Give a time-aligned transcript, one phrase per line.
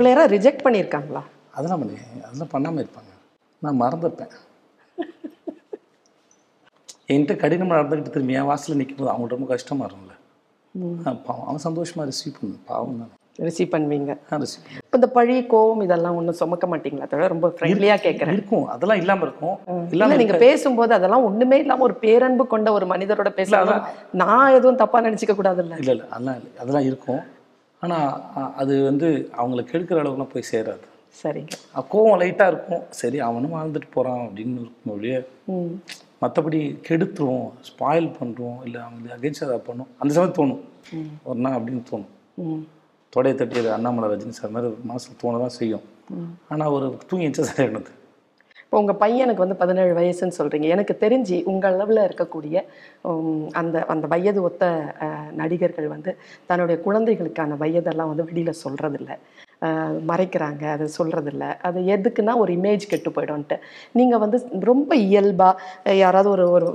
[0.00, 1.20] உங்களை யாராவது ரிஜெக்ட் பண்ணியிருக்காங்களா?
[1.56, 1.96] அதெல்லாம் பண்ணி
[2.26, 3.10] அதெல்லாம் பண்ணாமல் இருப்பாங்க.
[3.64, 4.30] நான் மறந்துருப்பேன்
[7.12, 10.14] என்கிட்ட கடினமாக நடந்துக்கிட்டு திரும்பி என் வாசலில் நிற்கும்போது அவங்களுக்கு ரொம்ப கஷ்டமாக இருக்கும்ல.
[11.26, 11.44] பாவம்.
[11.48, 13.12] அவன் சந்தோஷமாக ரிசீவ் பண்ணு பாவம் தானே.
[13.48, 14.14] ரிசீவ் பண்ணுவீங்க.
[14.84, 17.08] இப்போ இந்த பழி கோவம் இதெல்லாம் ஒன்றும் சுமக்க மாட்டீங்களா?
[17.10, 18.64] தவிர ரொம்ப ஃப்ரெண்ட்லியாக கேட்குறேன் இருக்கும்.
[18.76, 19.58] அதெல்லாம் இல்லாமல் இருக்கும்.
[19.74, 23.84] இல்ல இல்லாமல் நீங்க பேசும்போது அதெல்லாம் ஒண்ணுமே இல்லாம ஒரு பேரன்பு கொண்ட ஒரு மனிதரோட பேசலாம்
[24.22, 25.76] நான் எதுவும் தப்பா நினைச்சுக்க கூடாதுல்ல.
[25.84, 26.08] இல்லை இல்லை.
[26.14, 27.22] அதெல்லாம் அதெல்லாம் இருக்கும்.
[27.84, 28.08] ஆனால்
[28.62, 29.08] அது வந்து
[29.40, 30.84] அவங்கள கெடுக்கிற அளவுக்குலாம் போய் சேராது.
[31.20, 31.54] சரிங்க.
[31.92, 32.82] கோவம் லைட்டாக இருக்கும்.
[33.00, 35.14] சரி அவனும் வாழ்ந்துட்டு போகிறான் அப்படின்னு இருக்கும் ஒழிய
[36.22, 39.90] மற்றபடி கெடுத்துருவோம் ஸ்பாயில் பண்ணுறோம் இல்லை அவங்க அகேன்ஸ்ட் அதை பண்ணும்.
[40.00, 40.60] அந்த சமயம் தோணும்.
[41.30, 42.60] ஒரு நாள் அப்படின்னு தோணும்.
[43.14, 45.86] தொடையை தட்டியது அண்ணாமலை ரஜினி சார் மாதிரி மனசில் தோண தான் செய்யும்
[46.52, 47.92] ஆனால் ஒரு தூங்கி எச்சா சரியானது
[48.72, 52.56] இப்போ உங்கள் பையனுக்கு வந்து பதினேழு வயசுன்னு சொல்கிறீங்க எனக்கு தெரிஞ்சு உங்கள் அளவுல இருக்கக்கூடிய
[53.60, 54.64] அந்த அந்த வயது ஒத்த
[55.40, 56.10] நடிகர்கள் வந்து
[56.50, 59.10] தன்னுடைய குழந்தைகளுக்கான வயதெல்லாம் வந்து வெளியில் சொல்கிறதில்ல
[60.10, 63.58] மறைக்கிறாங்க அதை சொல்கிறதில்ல அது எதுக்குன்னா ஒரு இமேஜ் கெட்டு போயிடும்ன்ட்டு.
[63.92, 64.38] நீங்கள் வந்து
[64.70, 66.68] ரொம்ப இயல்பாக யாராவது ஒரு ஒரு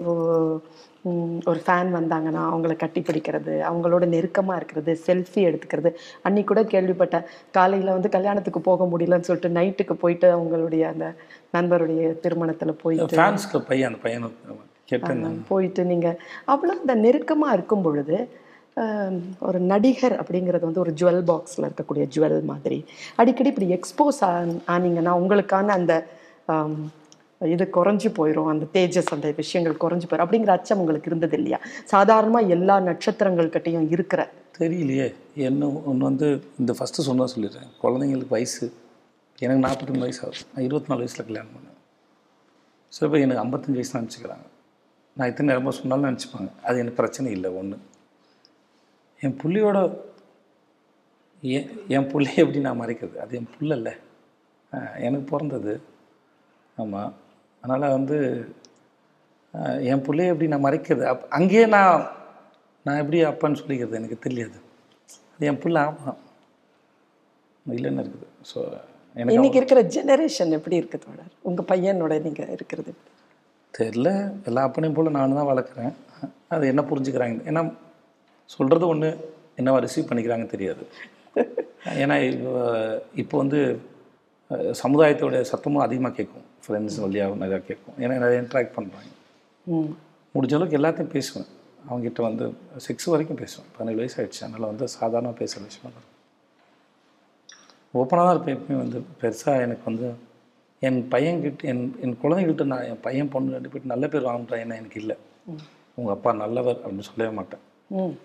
[1.06, 5.94] ஒரு- ஃபேன் வந்தாங்கன்னா அவங்கள கட்டி பிடிக்கிறது அவங்களோட நெருக்கமாக இருக்கிறது செல்ஃபி எடுத்துக்கிறது.
[6.22, 7.24] அன்னைக்கு கூட கேள்விப்பட்டேன்.
[7.52, 11.14] காலையில் வந்து கல்யாணத்துக்கு போக முடியலன்னு சொல்லிட்டு நைட்டுக்கு போயிட்டு அவங்களுடைய அந்த
[11.54, 14.30] நண்பருடைய திருமணத்தில் போயிட்டு ஃபேன்ஸ்க்கு பையன் அந்த பையனை.
[15.48, 18.30] போயிட்டு நீங்கள் அவ்வளோ அந்த நெருக்கமாக இருக்கும் பொழுது
[19.40, 22.86] ஒரு நடிகர் அப்படிங்கிறது வந்து ஒரு ஜுவல் பாக்ஸில் இருக்கக்கூடிய ஜுவல் மாதிரி.
[23.16, 24.24] அடிக்கடி இப்படி எக்ஸ்போஸ்
[24.68, 26.06] ஆனீங்கன்னா உங்களுக்கான அந்த
[27.40, 31.60] இது குறைஞ்சி போயிடும் அந்த தேஜஸ் அந்த விஷயங்கள் குறைஞ்சி போயிடும் அப்படிங்கிற அச்சம் உங்களுக்கு இருந்தது இல்லையா?
[31.84, 34.32] சாதாரணமாக எல்லா நட்சத்திரங்கள்கிட்டையும் இருக்கிற.
[34.60, 35.16] தெரியலையே.
[35.36, 37.70] என்ன ஒன்று வந்து இந்த ஃபஸ்ட்டு சொன்னா சொல்லிடுறேன்.
[37.84, 38.74] குழந்தைங்களுக்கு வயசு.
[39.40, 40.38] எனக்கு நாற்பத்தி மூணு வயசு ஆகுது.
[40.56, 41.78] நான் இருபத்தி நாலு வயசில் கல்யாணம் பண்ணேன்.
[42.88, 44.46] சில பேர் எனக்கு ஐம்பத்தஞ்சு வயசு நினச்சிக்கிறாங்க.
[45.16, 46.50] நான் இத்தனை நேரமாக சொன்னாலும் நினச்சிப்பாங்க.
[46.64, 47.78] அது எனக்கு பிரச்சனை இல்லை ஒன்று
[49.22, 49.98] என் புள்ளியோட
[51.42, 53.16] என் என் பிள்ளைய எப்படி நான் மறைக்கிறது?
[53.16, 53.98] அது என் புள்ளல்ல.
[55.00, 55.82] எனக்கு பிறந்தது.
[56.78, 57.14] ஆமாம்
[57.66, 58.18] அதனால் வந்து
[59.92, 61.04] என் பிள்ளைய எப்படி நான் மறைக்கிறது?
[61.12, 62.04] அப் அங்கேயே நான்
[62.86, 64.00] நான் எப்படி அப்பான்னு சொல்லிக்கிறது?
[64.02, 64.58] எனக்கு தெரியாது.
[65.34, 66.20] அது என் பிள்ளை ஆமாம்
[67.66, 68.28] இல்லைன்னு இருக்குது.
[68.52, 68.60] ஸோ
[69.16, 71.32] எனக்கு இன்னைக்கு இருக்கிற ஜெனரேஷன் எப்படி இருக்கு தோழர்?
[71.50, 72.92] உங்க பையனோட நீங்க இருக்கிறது
[73.74, 74.10] தெரில.
[74.50, 75.94] எல்லா அப்பனையும் போல் நானும் தான் வளர்க்குறேன்.
[76.56, 77.40] அது என்ன புரிஞ்சுக்கிறாங்க?
[77.52, 77.62] ஏன்னா
[78.50, 79.10] சொல்கிறது ஒன்று
[79.60, 80.84] என்னவா ரிசீவ் பண்ணிக்கிறாங்க தெரியாது.
[82.04, 82.54] ஏன்னா இப்போ
[83.24, 83.60] இப்போ வந்து
[84.52, 86.46] அஹ், சமுதாயத்தோட சத்தமும் அதிகமாக கேட்கும்.
[86.68, 87.96] ஃப்ரெண்ட்ஸ் வழியாக நிறையா கேட்கும்.
[87.98, 89.12] ஏன்னா நிறைய இன்ட்ராக்ட் பண்ணுறாங்க
[89.68, 89.98] ம்.
[90.36, 91.48] முடிஞ்ச அளவுக்கு எல்லாத்தையும் பேசுவேன்.
[91.90, 93.72] அவங்ககிட்ட வந்து சிக்ஸ் வரைக்கும் பேசுவேன்.
[93.78, 94.48] பதினேழு வயசு ஆயிடுச்சு.
[94.48, 95.96] அதனால் வந்து சாதாரணமாக பேசுகிற விஷயமா
[97.94, 98.58] ஓப்பனாக தான் இருப்பேன்.
[98.58, 100.14] எப்பயும் வந்து பெருசாக எனக்கு வந்து
[100.80, 104.76] என் பையன்கிட்ட என் என் குழந்தைகிட்ட நான் என் பையன் பொண்ணு ரெண்டு பேர்ட்டு நல்ல பேர் வாங்குற என்ன
[104.76, 105.16] எனக்கு இல்லை.
[105.96, 107.60] உங்கள் அப்பா நல்லவர் அப்படின்னு சொல்லவே மாட்டேன்.
[107.88, 108.18] ம்.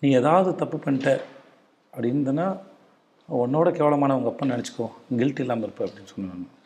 [0.00, 1.20] நீ ஏதாவது தப்பு பண்ணிட்ட
[1.96, 2.58] அப்படின்னா
[3.32, 5.16] உன்னோட கேவலமான உங்கள் அப்பா நினச்சிக்கோ.
[5.16, 6.59] கில்ட் இல்லாமல் இருப்ப அப்படின்னு சொன்னேன் நான்.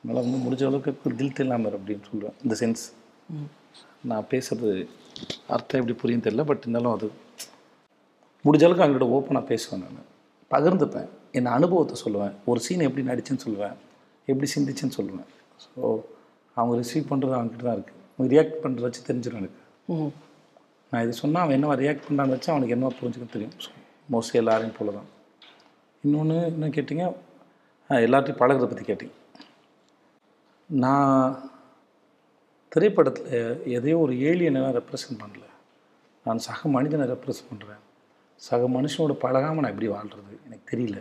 [0.00, 2.84] அதனால் வந்து முடிஞ்ச அளவுக்கு கில்ட் இல்லாமல் அப்படின்னு சொல்லுவேன் இந்த சென்ஸ்
[4.10, 4.70] நான் பேசுறது
[5.54, 7.06] அர்த்தம் எப்படி புரியும் தெரியல பட் இருந்தாலும் அது
[8.46, 10.06] முடிஞ்ச அளவுக்கு அவங்கள்ட்ட ஓப்பனாக பேசுவேன் நான்.
[10.52, 11.08] பகிர்ந்துப்பேன்.
[11.38, 12.34] என் அனுபவத்தை சொல்லுவேன்.
[12.50, 13.76] ஒரு சீன் எப்படி நடிச்சேன்னு சொல்லுவேன்.
[14.30, 15.28] எப்படி சிந்திச்சேன்னு சொல்லுவேன்.
[15.64, 15.80] ஸோ
[16.56, 19.60] அவங்க ரிசீவ் பண்ணுறது அவங்ககிட்ட தான் இருக்குது அவங்க ரியாக்ட் பண்ணுறத வச்சு தெரிஞ்சிடும் எனக்கு.
[20.90, 23.54] நான் இது சொன்னால் அவன் என்ன ரியாக்ட் பண்ணுறான்னு வச்சு அவனுக்கு என்ன புரிஞ்சுக்க தெரியும்.
[24.14, 25.08] மோஸ்ட்லி எல்லாரையும் போல தான்
[26.04, 27.06] இன்னொன்று என்ன கேட்டிங்க?
[28.06, 29.14] எல்லார்ட்டையும் பழகுறத பற்றி கேட்டிங்க.
[30.70, 31.50] நான்
[32.68, 35.44] திரைப்படத்தில் எதையோ ஒரு ஏலியனை ரெப்ரசன்ட் பண்ணல.
[36.26, 37.80] நான் சக மனிதனை ரெப்ரசன்ட் பண்ணுறேன்
[38.36, 40.98] சக மனுஷனோட பழகாமல் நான் எப்படி வாழ்கிறது எனக்கு தெரியல.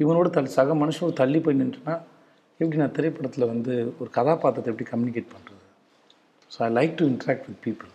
[0.00, 1.94] இவனோட தள் சக மனுஷனோட தள்ளி போய் நின்றுனா
[2.60, 5.64] எப்படி நான் திரைப்படத்தில் வந்து ஒரு கதாபாத்திரத்தை எப்படி கம்யூனிகேட் பண்ணுறது
[6.52, 7.92] so I like to interact with people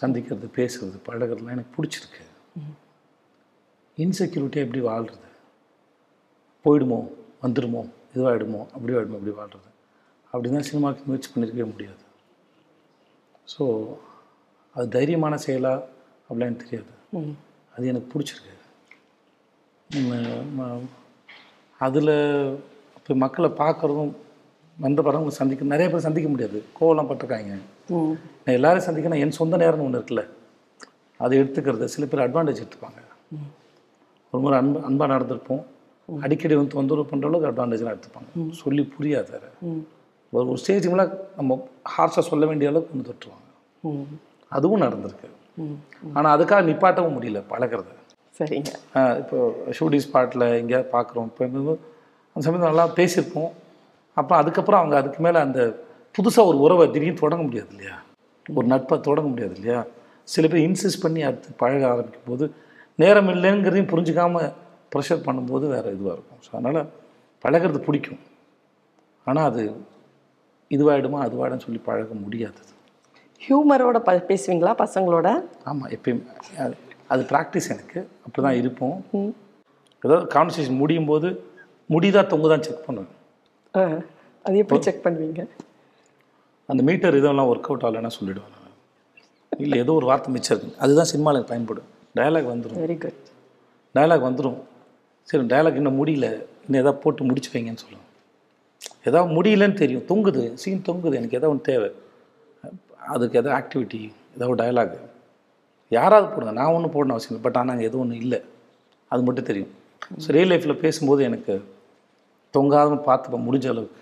[0.00, 2.22] சந்திக்கிறது பேசுறது பழகுறதுலாம் எனக்கு பிடிச்சிருக்கு.
[3.98, 5.28] இன்செக்யூரிட்டியாக எப்படி வாழ்கிறது
[6.64, 7.00] போயிடுமோ?
[7.42, 7.82] வந்துடுமோ
[8.14, 9.70] இதுவாகிடுமோ அப்படி ஆகிடுமோ அப்படி வாழ்கிறது
[10.32, 12.02] அப்படி தான் சினிமாவுக்கு முயற்சி பண்ணியிருக்கவே முடியாது.
[13.52, 13.64] ஸோ
[14.76, 15.72] அது தைரியமான செயலா
[16.26, 16.92] அப்படிலாம் எனக்கு தெரியாது
[17.74, 18.54] அது எனக்கு பிடிச்சிருக்கு.
[21.86, 22.14] அதில்
[22.98, 24.12] இப்போ மக்களை பார்க்குறதும்
[24.84, 26.58] வந்த படங்களை சந்திக்க நிறைய பேர் சந்திக்க முடியாது.
[26.78, 27.54] கோவலாம் பட்டிருக்காங்க.
[28.44, 30.24] நான் எல்லாரையும் சந்திக்கணும் என் சொந்த நேரம்னு ஒன்று இருக்குல்ல.
[31.20, 31.86] அதை எடுத்துக்கிறது.
[31.94, 33.00] சில பேர் அட்வான்டேஜ் எடுத்துப்பாங்க.
[34.32, 35.62] ஒரு முறை அன்பு அன்பாக நடந்திருப்போம்.
[36.24, 38.30] அடிக்கடி வந்து தொந்தரவு பண்ணுற அளவுக்கு அட்வான்டேஜ்லாம் எடுத்துப்பாங்க.
[38.62, 39.40] சொல்லி புரியாது
[40.32, 41.04] ஒரு ஒரு ஸ்டேஜ் மேலே
[41.38, 41.56] நம்ம
[41.94, 43.48] ஹார்ஷாக சொல்ல வேண்டிய அளவுக்கு கொண்டு தொட்டுருவாங்க.
[44.56, 45.28] அதுவும் நடந்திருக்கு.
[46.16, 47.92] ஆனால் அதுக்காக நிப்பாட்டவும் முடியல பழகிறது.
[48.38, 48.70] சரிங்க.
[49.22, 49.38] இப்போ
[49.78, 51.44] ஷூட்டிங் ஸ்பாட்டில் எங்கேயாவது பார்க்குறோம் இப்போ
[52.36, 53.50] அந்த சமயத்தில் நல்லா பேசியிருப்போம்.
[54.16, 55.60] அப்போ அதுக்கப்புறம் அவங்க அதுக்கு மேலே அந்த
[56.16, 57.96] புதுசாக ஒரு உறவை திடீர்னு தொடங்க முடியாது இல்லையா?
[58.46, 59.80] ஒரு நட்பை தொடங்க முடியாது இல்லையா?
[60.32, 62.44] சில பேர் இன்சிஸ்ட் பண்ணி அடுத்து பழக ஆரம்பிக்கும் போது
[63.02, 64.42] நேரம் இல்லைங்கிறதையும் புரிஞ்சுக்காம
[64.92, 66.40] ப்ரெஷர் பண்ணும்போது வேறு இதுவாக இருக்கும்.
[66.46, 66.88] ஸோ அதனால்
[67.44, 68.20] பழகிறது பிடிக்கும்.
[69.26, 69.62] ஆனால் அது
[70.74, 72.60] இதுவாகிடுமா அதுவாயிடும் சொல்லி பழக முடியாது.
[73.46, 75.28] ஹியூமரோட ப பேசுவீங்களா பசங்களோட?
[75.70, 76.24] ஆமாம் எப்பயுமே.
[76.64, 76.74] அது
[77.12, 78.00] அது ப்ராக்டிஸ் எனக்கு.
[78.24, 78.96] அப்படி தான் இருப்போம்.
[80.02, 81.28] ஏதாவது கான்வர்சேஷன் முடியும் போது
[81.94, 84.00] முடிதா தொங்குதான் செக் பண்ணுவேன்.
[84.44, 85.42] அது எப்படி செக் பண்ணுவீங்க?
[86.68, 88.76] அந்த மீட்டர் இதெல்லாம் ஒர்க் அவுட் ஆகலைன்னா சொல்லிடுவேன் நான்.
[89.64, 90.80] இல்லை ஏதோ ஒரு வார்த்தை மிச்சம் இருக்கு.
[90.84, 91.88] அதுதான் சினிமாவில் பயன்படும்.
[92.18, 93.20] டயலாக் வந்துடும் வெரி குட்
[93.96, 94.58] டயலாக் வந்துடும்
[95.28, 96.26] சரி டயலாக் இன்னும் முடியல.
[96.64, 98.08] இன்னும் எதாவது போட்டு முடிச்சு வைங்கன்னு சொல்லுவேன்
[99.08, 100.04] ஏதாவது முடியலன்னு தெரியும்.
[100.10, 101.18] தொங்குது சீன் தொங்குது.
[101.20, 101.90] எனக்கு ஏதாவது ஒன்று தேவை.
[103.14, 104.00] அதுக்கு எதாவது ஆக்டிவிட்டி
[104.36, 104.96] ஏதாவது டயலாக்
[105.98, 106.52] யாராவது போடுங்க.
[106.58, 107.44] நான் ஒன்றும் போடணும் அவசியம் இல்லை.
[107.46, 108.40] பட் ஆனால் அங்கே எதுவும் ஒன்றும் இல்லை.
[109.10, 109.72] அது மட்டும் தெரியும்.
[110.22, 111.54] ஸோ ரியல் லைஃப்பில் பேசும்போது எனக்கு
[112.54, 114.00] தொங்காத பார்த்துப்பேன் முடிஞ்ச அளவுக்கு.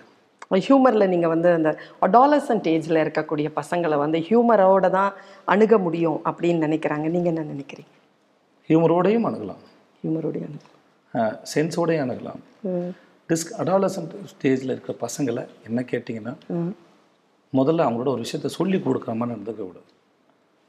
[0.65, 1.69] ஹியூமரில் நீங்கள் வந்து அந்த
[2.05, 5.11] அடாலசன்ட் ஏஜில் இருக்கக்கூடிய பசங்களை வந்து ஹியூமரோட தான்
[5.53, 7.05] அணுக முடியும் அப்படின்னு நினைக்கிறாங்க.
[7.15, 7.93] நீங்கள் என்ன நினைக்கிறீங்க?
[8.69, 9.61] ஹியூமரோடையும் அணுகலாம்.
[10.01, 10.67] ஹியூமரோடைய அணுகு
[11.53, 12.41] சென்ஸோடையும் அணுகலாம்.
[13.29, 16.33] டிஸ்க் அடாலசன்ட் ஸ்டேஜில் இருக்கிற பசங்களை என்ன கேட்டிங்கன்னா
[17.59, 19.89] முதல்ல அவங்களோட ஒரு விஷயத்த சொல்லி கொடுக்குற மாதிரி நடந்துக்க கூடாது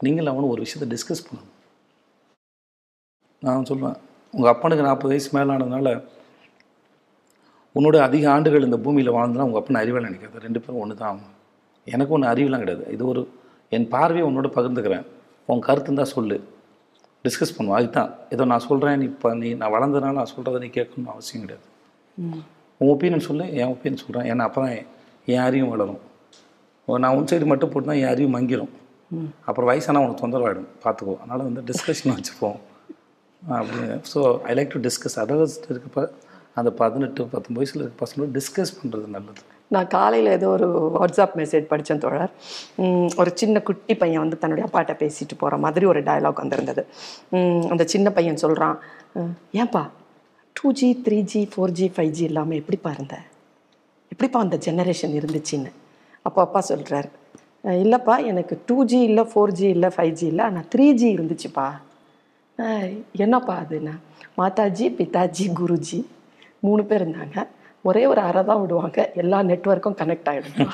[0.06, 1.52] நீங்கள் அவனும் ஒரு விஷயத்த டிஸ்கஸ் பண்ணணும்.
[3.46, 3.98] நான் சொல்லுவேன்
[4.34, 5.90] உங்கள் அப்பனுக்கு நாற்பது வயசு மேலே ஆனதுனால
[7.78, 10.42] உன்னோட அதிக ஆண்டுகள் இந்த பூமியில் வாழ்ந்தனா உங்கள் அப்பன் அறிவாக நினைக்காது.
[10.46, 11.36] ரெண்டு பேரும் ஒன்று தான் ஆகும்
[11.86, 12.84] எனக்கு ஒன்று அறிவுலாம் கிடையாது.
[12.94, 13.22] இது ஒரு
[13.76, 15.06] என் பார்வையை உன்னோட பகிர்ந்துக்கிறேன்.
[15.50, 16.36] உன் கருத்து இருந்தால் சொல்லு.
[17.24, 17.78] டிஸ்கஸ் பண்ணுவோம்.
[17.80, 18.10] அதுதான்.
[18.34, 21.66] ஏதோ நான் சொல்கிறேன் நீ இப்போ நீ நான் வளர்ந்ததுனால நான் சொல்கிறத நீ கேட்கணும்னு அவசியம் கிடையாது.
[22.80, 24.76] உன் ஒப்பீனியன் சொல்லு என் ஒப்பீனியன் சொல்கிறேன் ஏன்னா அப்போ தான்
[25.32, 26.00] என் அறிவும் வளரும்.
[27.02, 28.72] நான் உன் சைடு மட்டும் போட்டுனா என் அறிவு மங்கிரும்.
[29.48, 30.68] அப்புறம் வயசானா உனக்கு தொந்தரவாயிடும்.
[30.84, 31.14] பார்த்துக்கோ.
[31.22, 32.58] அதனால் வந்து டிஸ்கஷன் வச்சுப்போம்.
[33.42, 33.96] அப்படின்னு.
[34.12, 36.04] So I like to discuss others இருக்கப்ப
[36.60, 39.42] அந்த பதினெட்டு பத்தொம்பது வயசில் இருக்க பசங்களும் டிஸ்கஸ் பண்ணுறது நல்லது.
[39.74, 40.66] நான் காலையில் ஏதோ ஒரு
[40.96, 42.32] வாட்ஸ்அப் மெசேஜ் படித்தேன் தோழர்.
[43.20, 46.82] ஒரு சின்ன குட்டி பையன் வந்து தன்னுடைய அப்பாட்ட பேசிட்டு போகிற மாதிரி ஒரு டயலாக் வந்திருந்தது.
[47.72, 48.76] அந்த சின்ன பையன் சொல்கிறான்
[49.62, 49.84] ஏன்பா
[50.56, 53.16] two G three G four G five G இல்லாமல் எப்படிப்பா இருந்த?
[54.12, 55.72] எப்படிப்பா அந்த ஜெனரேஷன் இருந்துச்சின்னு?
[56.26, 57.10] அப்போ அப்பா சொல்கிறாரு
[57.84, 61.66] இல்லைப்பா எனக்கு டூ ஜி இல்லை ஃபோர் ஜி இல்லை ஃபைவ் ஜி இல்லை ஆனால் த்ரீ ஜி இருந்துச்சுப்பா.
[63.24, 63.94] என்னப்பா அதுண்ணா
[64.38, 66.00] மாதாஜி பிதாஜி குருஜி
[66.66, 67.44] மூணு பேர் இருந்தாங்க.
[67.90, 68.98] ஒரே ஒரு அறை தான் விடுவாங்க.
[69.20, 70.68] எல்லா நெட்வொர்க்கும் கனெக்ட் ஆகிடும்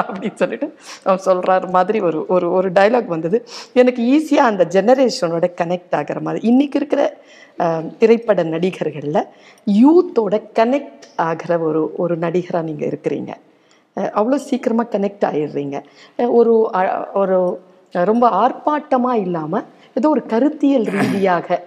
[0.00, 0.66] அப்படின்னு சொல்லிட்டு
[1.06, 3.38] அவர் சொல்கிறாரு மாதிரி ஒரு ஒரு ஒரு டைலாக் வந்தது.
[3.82, 6.42] எனக்கு ஈஸியாக அந்த ஜெனரேஷனோட கனெக்ட் ஆகிற மாதிரி.
[6.50, 7.02] இன்றைக்கி இருக்கிற
[8.02, 9.20] திரைப்பட நடிகர்களில்
[9.82, 13.32] யூத்தோட கனெக்ட் ஆகிற ஒரு ஒரு நடிகராக நீங்கள் இருக்கிறீங்க.
[14.18, 15.76] அவ்வளோ சீக்கிரமாக கனெக்ட் ஆயிடுறீங்க.
[16.38, 16.54] ஒரு
[17.22, 17.38] ஒரு
[18.10, 19.66] ரொம்ப ஆர்ப்பாட்டமாக இல்லாமல்
[19.98, 21.58] ஏதோ ஒரு கருத்தியல் ரீதியாக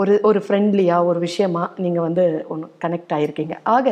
[0.00, 3.88] ஒரு ஒரு ஃப்ரெண்ட்லியாக ஒரு விஷயமா நீங்கள் வந்து ஒன்று கனெக்ட் ஆகிருக்கீங்க ஆக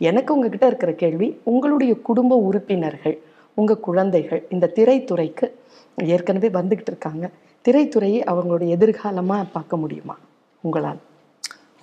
[0.00, 3.16] எனக்கு உங்ககிட்ட இருக்கிற கேள்வி உங்களுடைய குடும்ப உறுப்பினர்கள்
[3.60, 5.46] உங்கள் குழந்தைகள் இந்த திரைத்துறைக்கு
[6.14, 7.24] ஏற்கனவே வந்துக்கிட்டு இருக்காங்க.
[7.66, 10.16] திரைத்துறையை அவங்களுடைய எதிர்காலமாக பார்க்க முடியுமா?
[10.64, 11.00] உங்களால்.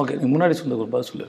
[0.01, 1.27] ஓகே முன்னாடி சொன்ன ஒரு பதில்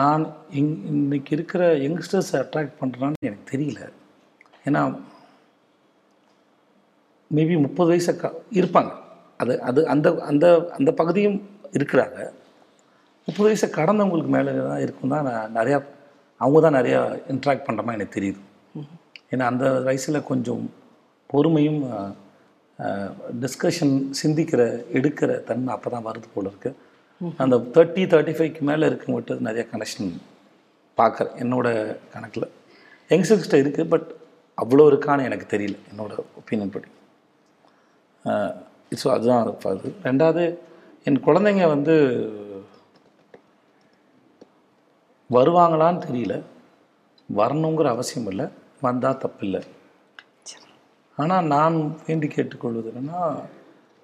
[0.00, 0.22] நான்
[0.58, 3.80] இங் இன்னைக்கு இருக்கிற யங்ஸ்டர்ஸை அட்ராக்ட் பண்ணுறான்னு எனக்கு தெரியல.
[4.66, 4.82] ஏன்னா
[7.36, 8.92] மேபி முப்பது வயசு க இருப்பாங்க.
[9.42, 10.46] அது அது அந்த அந்த
[10.78, 11.38] அந்த பகுதியும்
[11.78, 12.18] இருக்கிறாங்க.
[13.28, 15.78] முப்பது வயசை கடந்தவங்களுக்கு மேலே தான் இருக்கும் தான் நான் நிறையா
[16.44, 17.00] அவங்க தான் நிறையா
[17.32, 18.40] இன்ட்ராக்ட் பண்ணுறமா எனக்கு தெரியுது.
[19.32, 20.62] ஏன்னா அந்த வயசில் கொஞ்சம்
[21.32, 21.80] பொறுமையும்
[23.44, 24.62] டிஸ்கஷன் சிந்திக்கிற
[24.98, 26.70] எடுக்கிற தன்மை அப்போ தான் வருது போல இருக்கு.
[27.44, 30.10] அந்த தேர்ட்டி தேர்ட்டி ஃபைவ்க்கு மேலே இருக்கவங்ககிட்ட நிறைய கனெக்ஷன்
[30.98, 31.66] பார்க்குறேன் என்னோட
[32.14, 32.46] கணக்கில்.
[33.10, 34.08] யங்ஸ்டர்ஸ்கிட்ட இருக்குது பட்
[34.62, 36.88] அவ்வளோ இருக்கான்னு எனக்கு தெரியல என்னோடய ஒப்பீனியன் படி.
[38.92, 39.94] ஸோ அதுதான் அது.
[40.02, 40.58] ரெண்டாவது
[41.04, 41.94] என் குழந்தைங்க வந்து
[45.30, 46.42] வருவாங்களான்னு தெரியல.
[47.28, 48.46] வரணுங்கிற அவசியம் இல்லை.
[48.80, 49.60] வந்தால் தப்பில்லை.
[51.16, 51.76] ஆனால் நான்
[52.06, 53.46] வேண்டி கேட்டுக்கொள்வது என்னன்னா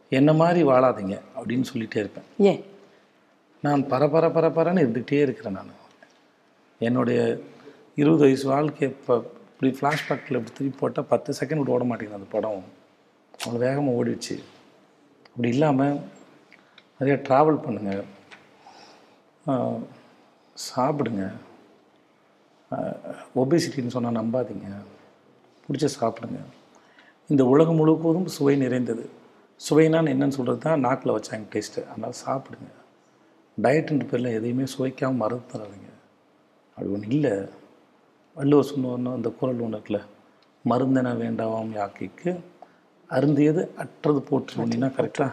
[0.09, 2.25] என்ன மாதிரி வாழாதீங்க அப்படின்னு சொல்லிகிட்டே இருப்பேன்.
[2.39, 2.65] ஏன்?
[3.63, 5.73] நான் பரபர பரபரன்னு இருந்துகிட்டே இருக்கிறேன் நான்.
[6.79, 7.41] என்னுடைய
[7.95, 9.15] இருபது வயசு வாழ்க்கை இப்போ
[9.53, 12.65] இப்படி ஃப்ளாஷ்பேக்கில் இப்படி திருப்பி போட்டால் பத்து செகண்ட் விட்டு ஓட மாட்டேங்குது அந்த படம்.
[13.45, 14.37] அவ்வளோ வேகமாக ஓடிடுச்சு.
[15.35, 15.97] அப்படி இல்லாமல்
[16.99, 18.05] நிறைய ட்ராவல் பண்ணுங்கள்
[20.57, 21.25] சாப்பிடுங்க.
[23.43, 24.69] ஒபேசிட்டின்னு சொன்னால் நம்பாதீங்க.
[25.67, 26.41] பிடிச்ச சாப்பிடுங்க.
[27.33, 29.05] இந்த உலகம் முழுவதும் சுவை நிறைந்தது.
[29.67, 32.71] சுவைனான்னு என்னன்னு சொல்கிறது தான் நாக்கில் வச்சாங்க டேஸ்ட்டு அதனால் சாப்பிடுங்க.
[33.59, 35.91] டயட்டுன்ற பேரில் எதையுமே சுவைக்காமல் மறந்து தராதிங்க
[36.75, 37.35] அப்படி ஒன்று இல்லை.
[38.37, 40.01] வள்ளுவர் சொன்ன அந்த குரல் ஒன்று இருக்குல்ல.
[40.71, 42.31] மருந்தென வேண்டாம் யாக்கைக்கு
[43.17, 45.33] அருந்தியது அற்றது போற்று அப்படின்னா கரெக்டாக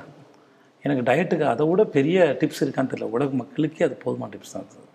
[0.86, 3.10] எனக்கு டயட்டுக்கு அதை விட பெரிய டிப்ஸ் இருக்கான்னு தெரியல.
[3.16, 4.88] உலக மக்களுக்கே அது போதுமான டிப்ஸ் தான் அது.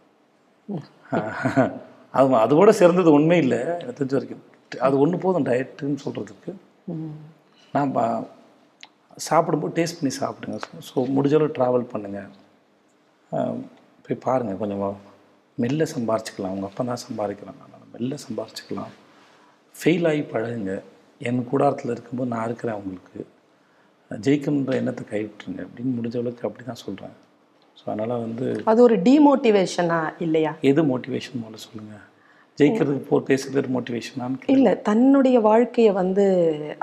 [2.19, 3.61] அது அது கூட சிறந்தது உண்மை இல்லை.
[3.83, 4.43] எனக்கு தெரிஞ்ச வரைக்கும்.
[4.87, 6.53] அது ஒன்று போதும் டயட்டுன்னு சொல்கிறதுக்கு
[7.75, 7.93] நான்
[9.29, 10.59] சாப்பிடும்போது டேஸ்ட் பண்ணி சாப்பிடுங்க.
[10.89, 12.33] ஸோ முடிஞ்ச அளவு ட்ராவல் பண்ணுங்கள்
[14.07, 14.83] போய் பாருங்கள் கொஞ்சம்
[15.63, 16.55] மெல்ல சம்பாரிச்சுக்கலாம்.
[16.57, 17.61] உங்கள் அப்பா தான் சம்பாதிக்கிறாங்க.
[17.67, 18.93] அதனால் மெல்ல சம்பாரிச்சுக்கலாம்.
[19.75, 20.75] ஃபெயில் ஆகி பழகுங்க.
[21.21, 23.21] என் கூடாரத்தில் இருக்கும்போது நான் இருக்கிறேன் உங்களுக்கு.
[24.11, 27.15] ஜெயிக்கணுன்ற எண்ணத்தை கைவிட்டுருங்க அப்படின்னு முடிஞ்ச அளவுக்கு அப்படி தான் சொல்கிறேன்
[27.79, 30.53] ஸோ அதனால் வந்து அது ஒரு டிமோட்டிவேஷனா இல்லையா?
[30.71, 32.05] எது மோட்டிவேஷன் முதல்ல சொல்லுங்கள்
[32.59, 36.25] ஜெயிக்கிறதுக்கு போ பேசுகிறது மோட்டிவேஷனான்னு இல்ல தன்னுடைய வாழ்க்கைய வந்து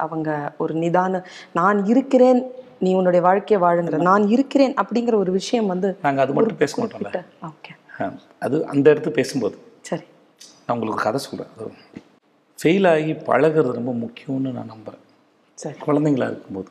[0.03, 1.21] அவங்க ஒரு நிதான
[1.55, 2.41] நான் இருக்கிறேன்
[2.81, 7.11] நீ உன்னுடைய வாழ்க்கைய வாழுங்கிற நான் இருக்கிறேன் அப்படிங்கிற ஒரு விஷயம் வந்து நாங்கள் அது மட்டும் பேச மாட்டோம்ல
[7.49, 7.73] ஓகே
[8.41, 9.55] அது அந்த இடத்து பேசும்போது.
[9.83, 10.05] சரி.
[10.63, 11.69] நான் உங்களுக்கு கதை சொல்கிறேன் அது
[12.59, 15.05] ஃபெயில் ஆகி பழகுறது ரொம்ப முக்கியம்னு நான் நம்புகிறேன்
[15.57, 15.77] சரி.
[15.85, 16.69] குழந்தைங்களா இருக்கும்போது.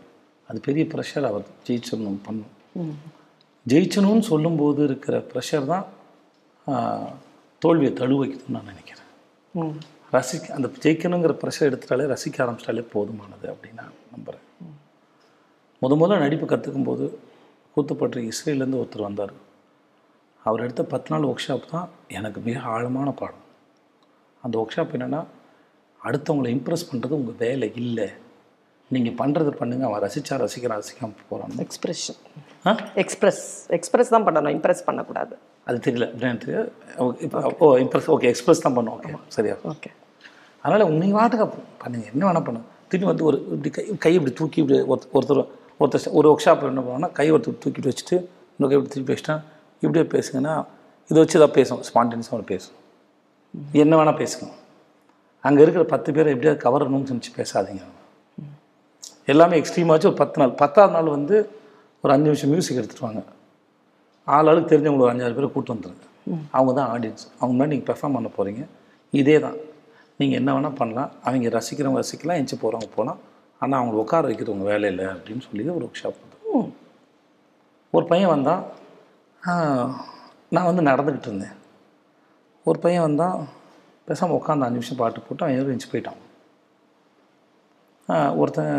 [0.48, 2.52] அது பெரிய ப்ரெஷர் அவர் ஜெயிச்சிடணும் பண்ணும்.
[3.66, 5.84] ஜெயிச்சணும்னு சொல்லும்போது இருக்கிற ப்ரெஷர் தான்
[7.62, 9.08] தோல்வியை தழுவைக்குதுன்னு நான் நினைக்கிறேன்.
[9.54, 9.76] ம்
[10.16, 14.46] ரசிக்க அந்த ஜெயிக்கணுங்கிற ப்ரெஷர் எடுத்துட்டாலே ரசிக்க ஆரம்பிச்சிட்டாலே போதுமானது அப்படின்னு நான் நம்புகிறேன்
[15.82, 17.04] முத முதல்ல நடிப்பு கற்றுக்கும் போது
[17.76, 19.32] கூத்துப்பட்டு இஸ்ரேலேருந்து ஒருத்தர் வந்தார்.
[20.46, 23.46] அவர் எடுத்த பத்து நாள் ஒர்க் ஷாப் தான் எனக்கு மிக ஆழமான பாடம்.
[24.44, 25.20] அந்த ஒர்க் ஷாப் என்னென்னா
[26.02, 28.06] அடுத்தவங்களை இம்ப்ரெஸ் பண்ணுறது உங்கள் வேலை இல்லை.
[28.90, 32.18] நீங்கள் பண்ணுறது பண்ணுங்க அவன் ரசிச்சா ரசிக்கிறான் ரசிக்காமல் போகிறான் எக்ஸ்பிரஷன்
[32.66, 32.72] ஆ?
[33.02, 33.42] எக்ஸ்பிரஸ்
[33.76, 35.34] எக்ஸ்பிரஸ் தான் பண்ணணும் இம்ப்ரெஸ் பண்ணக்கூடாது.
[35.68, 36.06] அது தெரியல
[37.60, 38.94] ஓ இம்ப்ரெஸ் ஓகே எக்ஸ்பிரஸ் தான் பண்ணும்.
[38.96, 39.56] ஓகே சரியா?
[39.72, 39.90] ஓகே
[40.64, 41.44] அதனால் நீங்கள் வாட்டுக்க
[41.84, 42.06] பண்ணுங்க.
[42.12, 45.42] என்ன வேணால் பண்ணுங்க திரும்பி வந்து ஒரு இப்படி கை கை இப்படி தூக்கி இப்படி ஒருத்தர் ஒருத்தர்
[45.80, 48.16] ஒருத்தர் ஒரு ஒர்க் ஷாப்பில் என்ன பண்ணுவாங்கன்னா கை ஒருத்தர் தூக்கிட்டு வச்சுட்டு
[48.52, 49.36] இன்னொரு கை இப்படி திருப்பி வச்சுட்டா
[49.82, 50.54] இப்படியே பேசுங்கன்னா
[51.10, 52.76] இதை வச்சு தான் பேசும் ஸ்பான்டேனியஸாக பேசும்
[53.74, 54.48] என்ன வேணால் பேசுங்க.
[55.44, 57.84] அங்கே இருக்கிற பத்து பேரை எப்படியாவது கவரணும்னு நினச்சி பேசாதீங்க.
[59.32, 60.52] எல்லாமே எக்ஸ்ட்ரீமாச்சு ஒரு பத்து நாள்.
[60.62, 61.36] பத்தாவது நாள் வந்து
[62.02, 63.22] ஒரு அஞ்சு நிமிஷம் மியூசிக் எடுத்துட்டு வாங்க.
[64.26, 66.06] ஆள் ஆளுக்கு தெரிஞ்சவங்க ஒரு அஞ்சாறு பேரை கூட்டு வந்துருங்க.
[66.56, 68.64] அவங்க தான் ஆடியன்ஸ் அவங்க மாதிரி நீங்கள் பெர்ஃபார்ம் பண்ண போகிறீங்க
[69.20, 69.56] இதே தான்.
[70.18, 71.10] நீங்கள் என்ன வேணால் பண்ணலாம்.
[71.26, 73.20] அவங்க ரசிக்கிறவங்க ரசிக்கலாம் எஞ்சி போகிறவங்க போகலாம்.
[73.62, 76.20] ஆனால் அவங்களை உட்கார வைக்கிறது உங்கள் வேலை இல்லை அப்படின்னு சொல்லி ஒரு ஒர்க் ஷாப்
[77.96, 78.62] ஒரு பையன் வந்தான்.
[80.54, 81.56] நான் வந்து நடந்துக்கிட்டு இருந்தேன்.
[82.68, 83.36] ஒரு பையன் வந்தான்.
[84.08, 86.20] பேசாமல் உட்காந்து அஞ்சு நிமிஷம் பாட்டு போட்டு அவன் எழுந்து போயிட்டான்.
[88.40, 88.72] ஒருத்தன்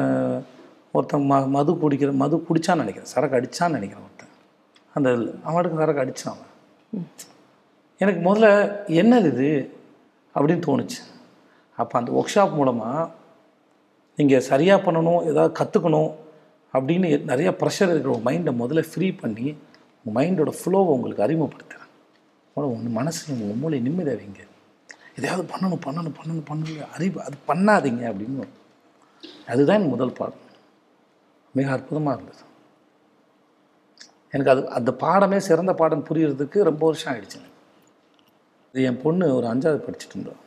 [0.97, 3.11] ஒருத்தன் ம மது குடிக்கிற மது குடிச்சான்னு நினைக்கிறேன்.
[3.13, 4.33] சரக்கு அடிச்சான்னு நினைக்கிறேன் ஒருத்தன்.
[4.95, 5.09] அந்த
[5.49, 6.51] அவனுக்கு சரக்கு அடிச்சான் அவன்.
[8.01, 8.47] எனக்கு முதல்ல
[9.01, 9.49] என்னது இது
[10.35, 11.01] அப்படின்னு தோணுச்சு.
[11.79, 13.09] அப்போ அந்த ஒர்க் ஷாப் மூலமாக
[14.17, 16.11] நீங்கள் சரியாக பண்ணணும் ஏதாவது கற்றுக்கணும்
[16.73, 19.47] அப்படின்னு நிறைய ப்ரெஷர் இருக்கிற உங்கள் மைண்டை முதல்ல ஃப்ரீ பண்ணி
[20.05, 21.89] உங்கள் மைண்டோட ஃப்ளோவை உங்களுக்கு அறிமுகப்படுத்துகிறேன்
[22.73, 24.41] உங்கள் மனசு உங்கள் மூளை நிம்மதியாக வைங்க
[25.17, 28.47] எதையாவது பண்ணணும் பண்ணணும் பண்ணணும் பண்ணணும் அறிவு அது பண்ணாதீங்க அப்படின்னு
[29.51, 30.41] அதுதான் என் முதல் பாடம்.
[31.55, 32.43] மிக அற்புதமாக இருந்தது.
[34.33, 37.39] எனக்கு அது அந்த பாடமே சிறந்த பாடம் புரியறதுக்கு ரொம்ப வருஷம் ஆகிடுச்சு
[38.73, 40.41] இது என் பொண்ணு ஒரு அஞ்சாவது படிச்சுட்டு இருந்தோம்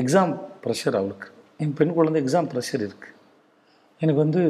[0.00, 0.32] எக்ஸாம்
[0.64, 1.28] ப்ரெஷர் அவளுக்கு.
[1.62, 3.12] என் பெண் குழந்தை எக்ஸாம் ப்ரெஷர் இருக்குது
[4.00, 4.42] எனக்கு வந்து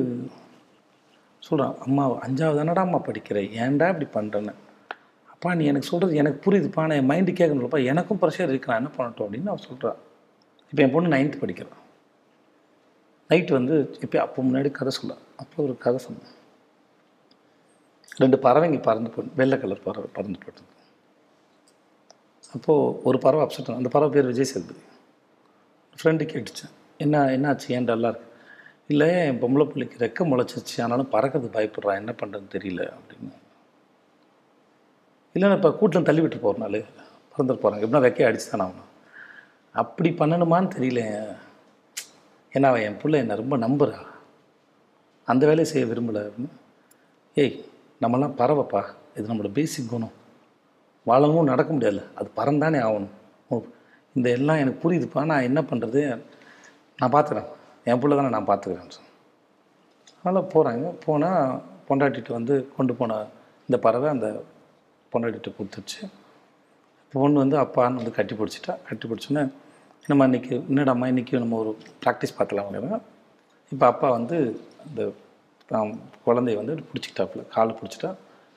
[1.42, 4.54] சொல்கிறான் அம்மா அஞ்சாவது என்னடா அம்மா படிக்கிறேன் ஏன்டா இப்படி பண்ணுறேன்னு
[5.44, 8.90] அப்பா நீ எனக்கு சொல்கிறது எனக்கு புரியுதுப்பா நான் என் மைண்டு கேட்கணும்லப்பா எனக்கும் ப்ரெஷர் இருக்கு நான் என்ன
[8.94, 9.98] பண்ணட்டும் அப்படின்னு அவன் சொல்கிறான்
[10.72, 11.80] இப்போ என் பொண்ணு நைன்த்து படிக்கிறான்
[13.30, 16.32] நைட்டு வந்து இப்போ அப்போ முன்னாடி கதை சொல்ல அப்போ ஒரு கதை சொன்னேன்
[18.22, 20.70] ரெண்டு பறவைங்க பறந்து போ வெள்ளை கலர் பறவை பறந்து போட்டது
[22.52, 24.82] அப்போது ஒரு பறவை அப்செட் அந்த பறவை பேர் விஜய் சேதுபதி
[25.98, 27.68] ஃப்ரெண்டு கேட்டுச்சேன் என்ன என்னாச்சு?
[27.68, 28.30] ஏன் டல்லாக இருக்கு?
[28.86, 33.34] இல்லை என் பொம்பளை பிள்ளைக்கு ரெக்க முளைச்சிச்சு ஆனாலும் பறக்கிறது பயப்படுறான் என்ன பண்ணுறதுன்னு தெரியல அப்படின்னு.
[35.34, 36.70] இல்லைன்னா இப்போ கூட்டில் தள்ளி விட்டு நாள்.
[36.70, 38.88] பறந்துட்டு போகிறாங்க எப்படின்னா வெக்கையை அடிச்சு தானே ஆகணும்.
[39.72, 41.26] அப்படி பண்ணணுமான்னு தெரியல.
[42.52, 43.96] ஏன்னா அவன் என் பிள்ளை என்னை ரொம்ப நம்புறா.
[45.24, 46.48] அந்த வேலையை செய்ய விரும்பலை அப்படின்னு.
[47.34, 47.64] ஏய்
[48.00, 48.84] நம்மலாம் பறவைப்பா.
[49.16, 50.12] இது நம்மளோட பேசிக் குணம்.
[51.04, 53.08] வாழவும் நடக்க முடியாது அது பறந்தானே ஆகணும்.
[53.48, 53.62] ஓ,
[54.14, 55.24] இந்த எல்லாம் எனக்கு புரியுதுப்பா.
[55.24, 56.22] நான் என்ன பண்ணுறது
[56.96, 57.46] நான் பார்த்துக்கிறேன்.
[57.84, 59.12] என் பிள்ளை தானே நான் பார்த்துக்கிறேன் சொன்னேன்.
[60.22, 63.24] அதனால் போகிறாங்க போனால் பொண்டாட்டிட்டு வந்து கொண்டு போன
[63.60, 64.42] இந்த பறவை அந்த
[65.14, 66.00] பொண்டாட்டிட்டு கொடுத்துருச்சு
[67.14, 68.73] பொண்ணு வந்து அப்பான்னு வந்து கட்டி பிடிச்சிட்டா.
[68.87, 69.42] கட்டி பிடிச்சோன்னே
[70.11, 71.73] நம்ம இன்றைக்கி என்னடாம்மா இன்றைக்கி நம்ம ஒரு
[72.04, 72.99] ப்ராக்டிஸ் பார்க்கலாம் அப்படின்னா
[73.73, 74.37] இப்போ அப்பா வந்து
[74.88, 75.02] இந்த
[76.26, 77.42] குழந்தைய வந்து பிடிச்சிக்கிட்டாப்புல.
[77.54, 78.11] காலை பிடிச்சிட்டா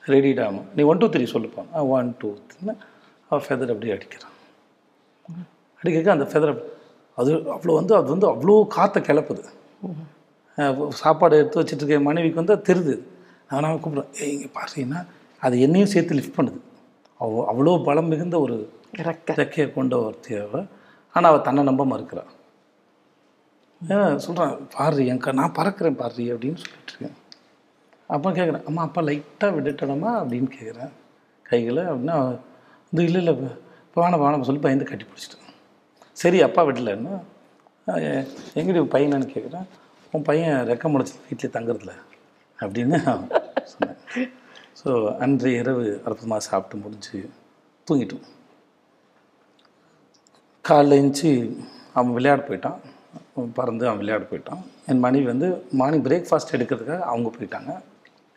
[0.04, 2.74] ரெடிடாமல் நீ ஒன் டூ த்ரீ சொல்லுப்பான் ஒன் டூ த்ரீன்னு
[3.30, 4.34] அவள் ஃபெதர் அப்படியே அடிக்கிறான்
[5.80, 6.52] அடிக்க அந்த ஃபெதர்
[7.18, 9.42] அது அவ்வளோ வந்து அது வந்து அவ்வளோ காற்றை கிளப்புது.
[11.00, 12.94] சாப்பாடு எடுத்து வச்சுட்டு இருக்க மனைவிக்கு வந்து அது தெரியுது
[13.50, 15.00] அதனால் கூப்பிட்றேன் ஏய் இங்கே பார்த்தீங்கன்னா
[15.46, 16.58] அது என்னையும் சேர்த்து லிஃப்ட் பண்ணுது.
[17.20, 18.56] அவ்வளோ அவ்வளோ பலம் மிகுந்த ஒரு
[19.08, 20.66] ரெக்க ரெக்கையை கொண்ட ஒருத்தி அவள்
[21.14, 22.32] ஆனால் அவள் தன்னை நம்ப மறுக்கிறான்
[23.80, 27.16] ஏன் சொல்கிறான் பாரு என் க நான் பறக்கிறேன் பாரு அப்படின்னு சொல்லிட்டு இருக்கேன்.
[28.14, 30.92] அப்போ கேட்குறேன் அம்மா அப்பா லைட்டாக விட்டுட்டனமா அப்படின்னு கேட்குறேன்
[31.50, 32.16] கைகளை அப்படின்னா
[32.92, 35.44] இது இல்லை இல்லை இப்போ வேணாம் வேணாம் சொல்லி பயந்து கட்டி பிடிச்சிட்டேன்.
[36.22, 37.14] சரி அப்பா விடலன்னா
[38.58, 39.68] எங்கடி பையனான்னு கேட்குறேன்
[40.14, 41.94] உன் பையன் ரெக்க முளைச்சி வீட்டில் தங்குறதில்ல
[42.58, 42.98] அப்படின்னு
[43.72, 43.98] சொன்னேன்.
[44.80, 44.90] ஸோ
[45.24, 47.18] அன்றைய இரவு அற்புதமாக சாப்பிட்டு முடிஞ்சு
[47.86, 48.24] தூங்கிட்டோம்.
[50.68, 51.30] காலைல எழுந்துச்சி
[51.96, 52.78] அவன் விளையாட போயிட்டான்.
[53.58, 54.60] பறந்து அவன் விளையாட போயிட்டான்.
[54.90, 55.48] என் மனைவி வந்து
[55.80, 57.72] மார்னிங் பிரேக்ஃபாஸ்ட் எடுக்கிறதுக்காக அவங்க போயிட்டாங்க.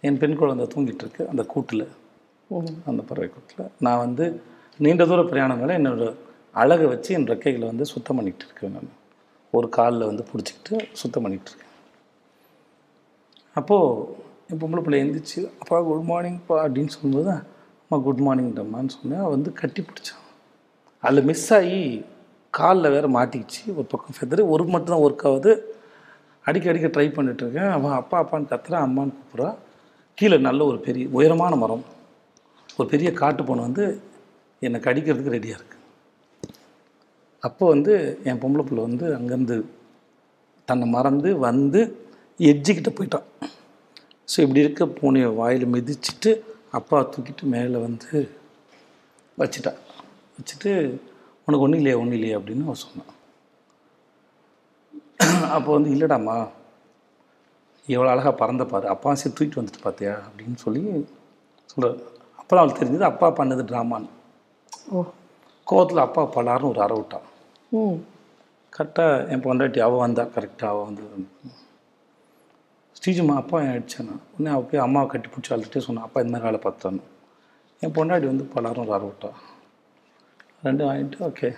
[0.07, 1.85] என் பெண் குழந்தை தூங்கிட்டு இருக்கு அந்த கூட்டில்.
[2.91, 3.69] அந்த பறவை கூட்டில்.
[3.87, 4.25] நான் வந்து
[4.85, 6.05] நீண்ட தூர பிரயாணம் மேலே என்னோட
[6.61, 8.89] அழகை வச்சு என் ரெக்கைகளை வந்து சுத்தம் பண்ணிகிட்டு இருக்கேன் நான்.
[9.57, 11.75] ஒரு காலில் வந்து பிடிச்சிக்கிட்டு சுத்தம் பண்ணிகிட்டு இருக்கேன்.
[13.59, 17.29] அப்போது என் பொம்பளை பிள்ளை எழுந்திரிச்சு அப்பா குட் மார்னிங்ப்பா அப்படின்னு சொல்லும்போது
[17.83, 19.27] அம்மா குட் மார்னிங்டம்மான்னு சொன்னேன்.
[19.33, 20.25] வந்து கட்டி பிடிச்சான்.
[21.03, 21.79] அதில் மிஸ் ஆகி
[22.57, 23.61] காலில் வேறு மாட்டிக்கிச்சு.
[23.77, 25.53] ஒரு பக்கம் ஃபெதரு ஒரு மட்டும் தான் ஒர்க் ஆகுது.
[26.45, 27.71] அடிக்க அடிக்க ட்ரை பண்ணிட்டு இருக்கேன்.
[27.77, 29.57] அவன் அப்பா அப்பான்னு கத்துறான் அம்மான்னு கூப்பிட்றான்
[30.17, 31.85] கீழே நல்ல ஒரு பெரிய உயரமான மரம்.
[32.77, 33.85] ஒரு பெரிய காட்டு பூனை வந்து
[34.67, 35.79] என்னை கடிக்கிறதுக்கு ரெடியாக இருக்குது
[37.47, 37.93] அப்போ வந்து
[38.29, 39.57] என் பொம்பளை பிள்ளை வந்து அங்கேருந்து
[40.65, 41.81] தன்னை மறந்து வந்து
[42.51, 43.27] எட்ஜிக்கிட்ட போயிட்டான்.
[44.31, 46.31] ஸோ இப்படி இருக்க பூனையை வாயில் மிதிச்சிட்டு
[46.71, 48.11] அப்பா தூக்கிட்டு மேலே வந்து
[49.37, 49.71] வச்சிட்டா.
[50.37, 50.71] வச்சுட்டு
[51.47, 51.97] உனக்கு ஒன்றும் இல்லையா?
[51.97, 52.37] ஒன்றும் இல்லையா?
[52.37, 53.11] அப்படின்னு அவன் சொன்னான்.
[55.51, 56.35] அப்போ வந்து இல்லைடாம்மா.
[57.87, 58.87] எவ்வளோ அழகாக பறந்த பாரு.
[58.87, 60.13] அப்பா சரி தூக்கிட்டு வந்துட்டு பார்த்தியா?
[60.25, 60.81] அப்படின்னு சொல்லி
[61.69, 61.97] சொல்கிறார்
[62.39, 64.09] அப்போ அவளுக்கு தெரிஞ்சது அப்பா பண்ணது ட்ராமான்னு
[64.91, 65.01] ஓ.
[65.67, 67.27] கோவத்தில் அப்பா பலாருன்னு ஒரு அறை விட்டான்.
[67.71, 67.97] ம்.
[68.73, 71.03] கரெக்டாக என் பொண்டாட்டி அவள் வந்தா கரெக்டாக அவள் வந்து
[72.99, 73.85] ஸ்ரீஜுமா அப்பா என்
[74.37, 77.01] உடனே அவள் போய் அம்மாவை கட்டி பிடிச்சி அழுதுகிட்டே சொன்னான் அப்பா இந்த மாதிரி வேலை பார்த்தான்னு.
[77.79, 79.09] என் பொண்டாடி வந்து பலாரும் ஒரு
[80.63, 81.55] ரெண்டும் வாங்கிட்டு ஓகே.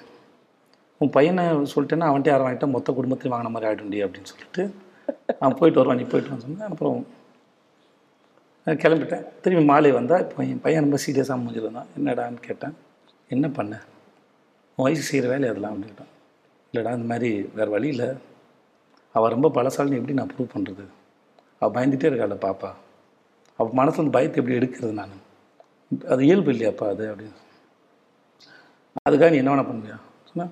[0.98, 4.64] உன் பையனை சொல்லிட்டேன்னா அவன்கிட்ட யாரும் வாங்கிட்டா மொத்த குடும்பத்தையும் வாங்கின மாதிரி ஆகிடும்டி அப்படின்னு சொல்லிட்டு
[5.40, 6.70] நான் போயிட்டு வருவான் நீ போயிட்டு வான்னு சொன்னேன்.
[6.70, 7.08] அப்புறம்
[8.64, 9.26] நான் கிளம்பிட்டேன்.
[9.42, 12.76] திரும்பி மாலை வந்தால் இப்போ என் பையன் ரொம்ப சீரியஸாக முடிஞ்சிருந்தான் என்னடான்னு கேட்டேன்.
[13.30, 13.82] என்ன பண்ண?
[14.76, 16.12] உன் வயசு செய்கிற வேலை அதெல்லாம் அப்படின்ட்டான்
[16.74, 18.18] இல்லைடா இந்த மாதிரி வேறு வழியில்
[19.14, 20.86] அவள் ரொம்ப பலசாலின்னு எப்படி நான் ப்ரூவ் பண்ணுறது
[21.64, 22.70] அவள் பயந்துகிட்டே இருக்காள் பாப்பா.
[23.60, 25.16] அவள் மனசுல இருந்து பயத்தை எப்படி எடுக்கிறது நான்?
[26.14, 27.40] அது இயல்பு இல்லையாப்பா அது அப்படின்னு
[29.08, 29.98] அதுக்காக நீ என்ன வேணா பண்ணுவியா
[30.30, 30.46] சொன்னா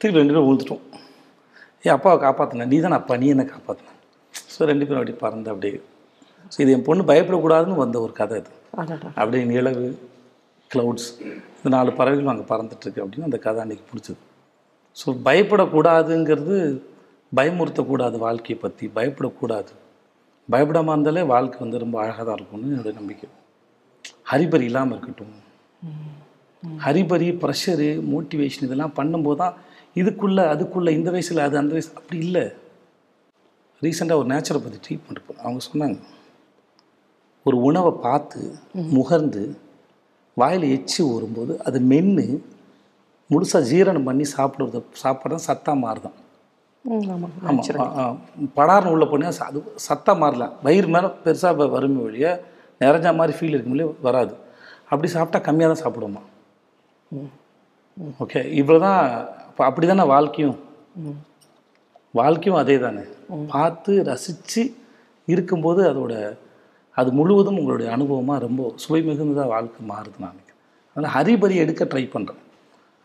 [0.00, 0.82] திருப்பி ரெண்டு பேரும் விழுந்துட்டோம்
[1.84, 3.92] என் அப்பாவை காப்பாற்றின நீ தானே அப்பா நீ என்ன காப்பாற்றின
[4.54, 5.78] ஸோ ரெண்டு பேரும் அப்படி பறந்து அப்படியே.
[6.52, 8.52] ஸோ இது என் பொண்ணு பயப்படக்கூடாதுன்னு வந்த ஒரு கதை இது
[9.20, 9.86] அப்படியே நிலவு
[10.70, 11.08] க்ளவுட்ஸ்
[11.56, 14.20] இந்த நாலு பறவைகளும் அங்கே பறந்துட்டுருக்கு அப்படின்னு அந்த கதை அன்றைக்கி பிடிச்சது
[14.96, 16.56] ஸோ பயப்படக்கூடாதுங்கிறது
[17.32, 19.72] பயமுறுத்தக்கூடாது வாழ்க்கையை பற்றி பயப்படக்கூடாது.
[20.52, 23.28] பயப்படாமல் இருந்தாலே வாழ்க்கை வந்து ரொம்ப அழகாக தான் இருக்கும்னு என்னோட நம்பிக்கை.
[24.30, 25.34] ஹரிபரி இல்லாமல் இருக்கட்டும்.
[26.84, 29.56] ஹரிபரி ப்ரெஷரு மோட்டிவேஷன் இதெல்லாம் பண்ணும்போது தான்
[30.00, 32.44] இதுக்குள்ளே அதுக்குள்ளே இந்த வயசில் அது அந்த வயசு அப்படி இல்லை.
[33.84, 35.98] ரீசெண்டாக ஒரு நேச்சரை பற்றி ட்ரீட்மெண்ட் பண்ண அவங்க சொன்னாங்க.
[37.46, 38.40] ஒரு உணவை பார்த்து
[38.98, 39.42] முகர்ந்து
[40.40, 42.26] வாயில் எச்சி ஊறும்போது அது மென்று
[43.30, 46.16] முழுசாக ஜீரணம் பண்ணி சாப்பிடுறது சாப்பிட்றது சத்தாக மாறுதான்.
[46.86, 48.18] ஆமாம்
[48.58, 52.26] படார்னு உள்ள போனால் அது சத்தாக மாறலாம் வயிறு மேலே பெருசாக வறுமை வழிய
[52.80, 54.32] நிறைஞ்ச மாதிரி ஃபீல் இருக்கும்போது வராது.
[54.90, 56.22] அப்படி சாப்பிட்டா கம்மியாக தான் சாப்பிடுவோமா?
[58.22, 59.00] ஓகே இவ்வளோ தான்
[59.68, 60.58] அப்படி தானே வாழ்க்கையும்
[62.20, 63.04] வாழ்க்கையும் அதே தானே
[63.54, 64.62] பார்த்து ரசித்து
[65.28, 66.14] இருக்கும்போது அதோட
[66.96, 70.60] அது முழுவதும் உங்களுடைய அனுபவமாக ரொம்ப சுவை மிகுந்ததாக வாழ்க்கை மாறுது நான் நினைக்கிறேன்.
[70.92, 72.42] அதனால் ஹரிபரி எடுக்க ட்ரை பண்ணுறேன்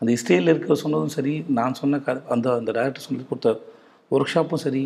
[0.00, 3.50] அந்த இஸ்ரேலில் இருக்க சொன்னதும் சரி நான் சொன்ன க அந்த அந்த டேரக்டர் சொல்லி கொடுத்த
[4.14, 4.82] ஒர்க் ஷாப்பும் சரி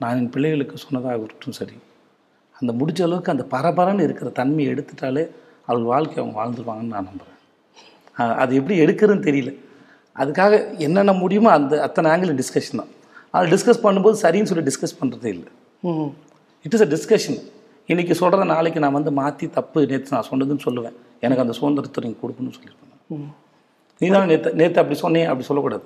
[0.00, 1.76] நான் என் பிள்ளைகளுக்கு சொன்னதாக இருக்கட்டும் சரி.
[2.58, 5.24] அந்த முடிஞ்ச அளவுக்கு அந்த பரபரன்னு இருக்கிற தன்மையை எடுத்துட்டாலே
[5.68, 7.32] அவள் வாழ்க்கை அவங்க வாழ்ந்துருவாங்கன்னு நான் நம்புகிறேன்
[8.42, 9.50] அது எப்படி எடுக்கிறதுன்னு தெரியல.
[10.22, 10.52] அதுக்காக
[10.86, 12.90] என்னென்ன முடியுமோ அந்த அத்தனை ஆங்கிள் டிஸ்கஷன் தான்.
[13.34, 15.50] அதை டிஸ்கஸ் பண்ணும்போது சரின்னு சொல்லி டிஸ்கஸ் பண்ணுறதே இல்லை.
[15.88, 16.10] ம்
[16.66, 17.38] இட் இஸ் அ டிஸ்கஷன்
[17.92, 20.94] இன்றைக்கி சொல்கிறத நாளைக்கு நான் வந்து மாற்றி தப்பு நேற்று நான் சொன்னதுன்னு சொல்லுவேன்.
[21.24, 23.26] எனக்கு அந்த சுதந்திரத்தை நீங்கள் கொடுக்கணும்னு சொல்லியிருப்பேன்
[24.00, 25.84] நீ தான் நேற்று நேற்று அப்படி சொன்னேன் அப்படி சொல்லக்கூடாது.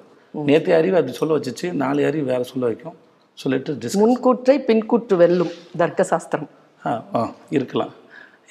[0.49, 2.97] நேற்று அறிவு அப்படி சொல்ல வச்சுச்சு நாளை அறிவு வேறு சொல்ல வைக்கும்.
[3.43, 6.49] சொல்லிட்டு முன்கூற்றை பின்கூற்று வெல்லும் தர்க்க சாஸ்திரம்
[6.87, 7.21] ஆ ஆ
[7.57, 7.93] இருக்கலாம்.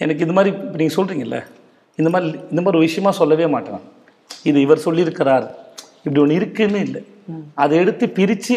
[0.03, 1.39] எனக்கு இந்த மாதிரி இப்போ நீங்கள் சொல்கிறீங்கல்ல
[1.99, 3.81] இந்த மாதிரி இந்த மாதிரி ஒரு விஷயமா சொல்லவே மாட்டேன்.
[4.49, 5.45] இது இவர் சொல்லியிருக்கிறார்.
[6.03, 7.01] இப்படி ஒன்று இருக்குன்னு இல்லை.
[7.63, 8.55] அதை எடுத்து பிரித்து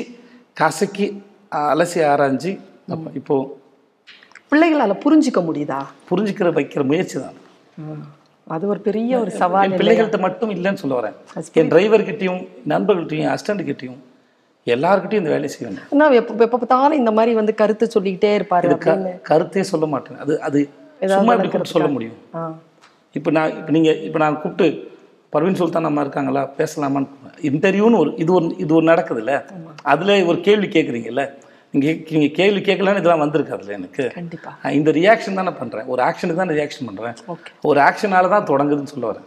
[0.60, 1.06] கசக்கி
[1.72, 2.52] அலசி ஆராய்ஞ்சு
[3.20, 3.48] இப்போது
[4.50, 5.80] பிள்ளைகளால புரிஞ்சுக்க முடியுதா?
[6.10, 7.38] புரிஞ்சுக்கிற வைக்கிற முயற்சி தான்.
[8.54, 11.16] அது ஒரு பெரிய ஒரு சவால் பிள்ளைகள்கிட்ட மட்டும் இல்லைன்னு சொல்ல வரேன்.
[11.60, 12.40] என் டிரைவர்கிட்டையும்
[12.72, 14.00] நண்பர்கள்ட்டையும் அசிஸ்டண்ட்கிட்டையும்
[14.66, 18.70] எல்லாருக்கிட்டையும் இந்த வேலையை வேண்டும் ஆனா எப்ப எப்ப பார்த்தாலும் இந்த மாதிரி வந்து கருத்து சொல்லிக்கிட்டே இருப்பாரு
[19.30, 20.18] கருத்தே சொல்ல மாட்டேன்.
[20.24, 20.60] அது அது
[21.14, 22.18] சும்மா கூப்பிட்டு சொல்ல முடியும்?
[23.18, 24.66] இப்போ நான் இப்போ நீங்கள் இப்போ நான் கூப்பிட்டு
[25.34, 26.42] பர்வீன் சுல்தான் அம்மா இருக்காங்களா?
[26.58, 27.08] பேசலாமான்னு
[27.50, 29.34] இன்டர்வியூன்னு ஒரு இது ஒரு இது ஒரு நடக்குதுல்ல?
[29.92, 31.24] அதில் ஒரு கேள்வி கேட்குறீங்கல்ல
[31.74, 34.04] நீங்கள் நீங்கள் கேள்வி கேட்கலான்னு இதெல்லாம் வந்திருக்காதுல்ல எனக்கு.
[34.18, 34.52] கண்டிப்பா.
[34.62, 37.18] நான் இந்த ரியாக்ஷன் தானே பண்ணுறேன் ஒரு ஆக்ஷனுக்கு தான் ரியாக்ஷன் பண்ணுறேன்
[37.70, 39.26] ஒரு ஆக்ஷனால தான் தொடங்குதுன்னு சொல்ல வரேன்.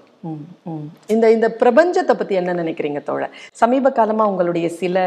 [1.14, 3.34] இந்த இந்த பிரபஞ்சத்தை பத்தி என்ன நினைக்கிறீங்க தோழர்?
[3.62, 4.98] சமீப காலமா உங்களுடைய சில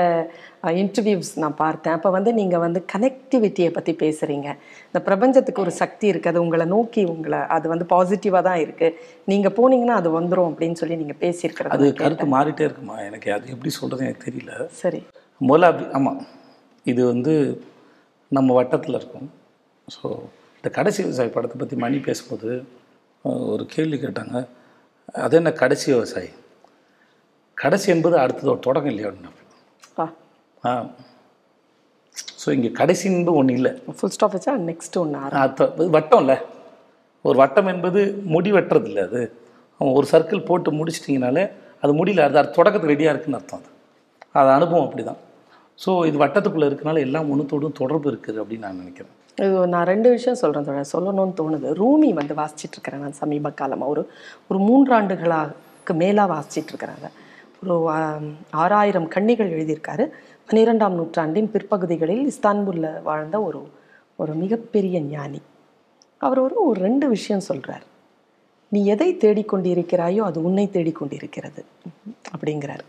[0.82, 1.94] இன்டர்வியூஸ் நான் பார்த்தேன்.
[1.98, 4.48] அப்ப வந்து நீங்க வந்து கனெக்டிவிட்டியை பத்தி பேசுறீங்க.
[4.88, 6.30] இந்த பிரபஞ்சத்துக்கு ஒரு சக்தி இருக்கு.
[6.32, 8.90] அது உங்களை நோக்கி உங்களை அது வந்து பாசிட்டிவா தான் இருக்கு.
[9.32, 12.98] நீங்க போனீங்கன்னா அது வந்துரும் அப்படின்னு சொல்லி நீங்க பேசியிருக்கிறது அது கருத்து மாறிட்டே இருக்குமா?
[13.08, 14.52] எனக்கு அது எப்படி சொல்கிறது எனக்கு தெரியல.
[14.82, 15.02] சரி.
[15.40, 16.20] முதல்ல அப்படி ஆமாம்
[16.86, 17.32] இது வந்து
[18.32, 19.28] நம்ம வட்டத்தில் இருக்கும்.
[19.88, 20.06] ஸோ
[20.58, 22.50] இந்த கடைசி விவசாயி படத்தை பற்றி மணி பேசும்போது
[23.52, 24.36] ஒரு கேள்வி கேட்டாங்க.
[25.24, 26.30] அது என்ன கடைசி விவசாயி?
[27.56, 29.10] கடைசி என்பது அடுத்தது ஒரு தொடக்கம் இல்லையா
[30.62, 30.72] ஆ.
[32.42, 33.72] ஸோ இங்கே கடைசி என்பது ஒன்றும் இல்லை.
[33.96, 36.36] ஃபுல் ஸ்டாப் வச்சா நெக்ஸ்ட் ஒன்று வட்டம் இல்லை.
[37.24, 38.00] ஒரு வட்டம் என்பது
[38.34, 39.22] முடி வெட்டுறது இல்லை அது.
[39.80, 41.44] ஒரு சர்க்கிள் போட்டு முடிச்சிட்டிங்கனாலே
[41.84, 43.70] அது முடியல அது அது தொடக்கத்துக்கு ரெடியாக இருக்குன்னு அர்த்தம் அது.
[44.40, 45.20] அது அனுபவம் அப்படி தான்
[45.84, 49.12] ஸோ இது வட்டத்துக்குள்ளே இருக்கனால எல்லாம் ஒன்றுத்தோடும் தொடர்பு இருக்குது அப்படின்னு நான் நினைக்கிறேன்.
[49.38, 50.92] இது நான் ரெண்டு விஷயம் சொல்கிறேன் தோழர்.
[50.94, 51.68] சொல்லணும்னு தோணுது.
[51.80, 54.02] ரூமி வந்து வாசிச்சிட்டு இருக்கிறேன் நான் சமீப காலமாக ஒரு
[54.50, 57.10] ஒரு மூன்றாண்டுகளாக்கு மேலாக வாசிச்சிட்டு இருக்கிறேன் அதை
[57.62, 57.76] ஒரு
[58.62, 60.06] ஆறாயிரம் கன்னிகள் எழுதியிருக்காரு.
[60.48, 63.60] பன்னிரெண்டாம் நூற்றாண்டின் பிற்பகுதிகளில் இஸ்தான்புல்ல வாழ்ந்த ஒரு
[64.22, 65.40] ஒரு மிகப்பெரிய ஞானி.
[66.20, 67.86] அவர் ஒரு ஒரு ரெண்டு விஷயம் சொல்கிறார்
[68.72, 71.62] நீ எதை தேடிக்கொண்டிருக்கிறாயோ அது உன்னை தேடிக்கொண்டிருக்கிறது
[72.34, 72.84] அப்படிங்கிறார்.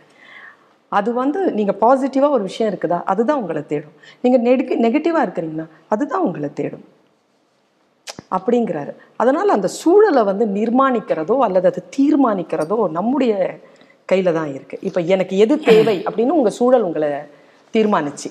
[0.91, 2.99] அது வந்து நீங்கள் பாசிட்டிவாக ஒரு விஷயம் இருக்குதா?
[3.11, 3.95] அதுதான் உங்களை தேடும்.
[4.23, 6.85] நீங்கள் நெடுக்கு நெகட்டிவாக இருக்கிறீங்கன்னா அதுதான் உங்களை தேடும்.
[8.35, 8.91] அப்படிங்கிறாரு.
[9.21, 13.33] அதனால் அந்த சூழலை வந்து நிர்மாணிக்கிறதோ அல்லது அதை தீர்மானிக்கிறதோ நம்முடைய
[14.11, 17.11] கையில் தான் இருக்குது இப்போ எனக்கு எது தேவை அப்படின்னு உங்கள் சூழல் உங்களை
[17.75, 18.29] தீர்மானிச்சு.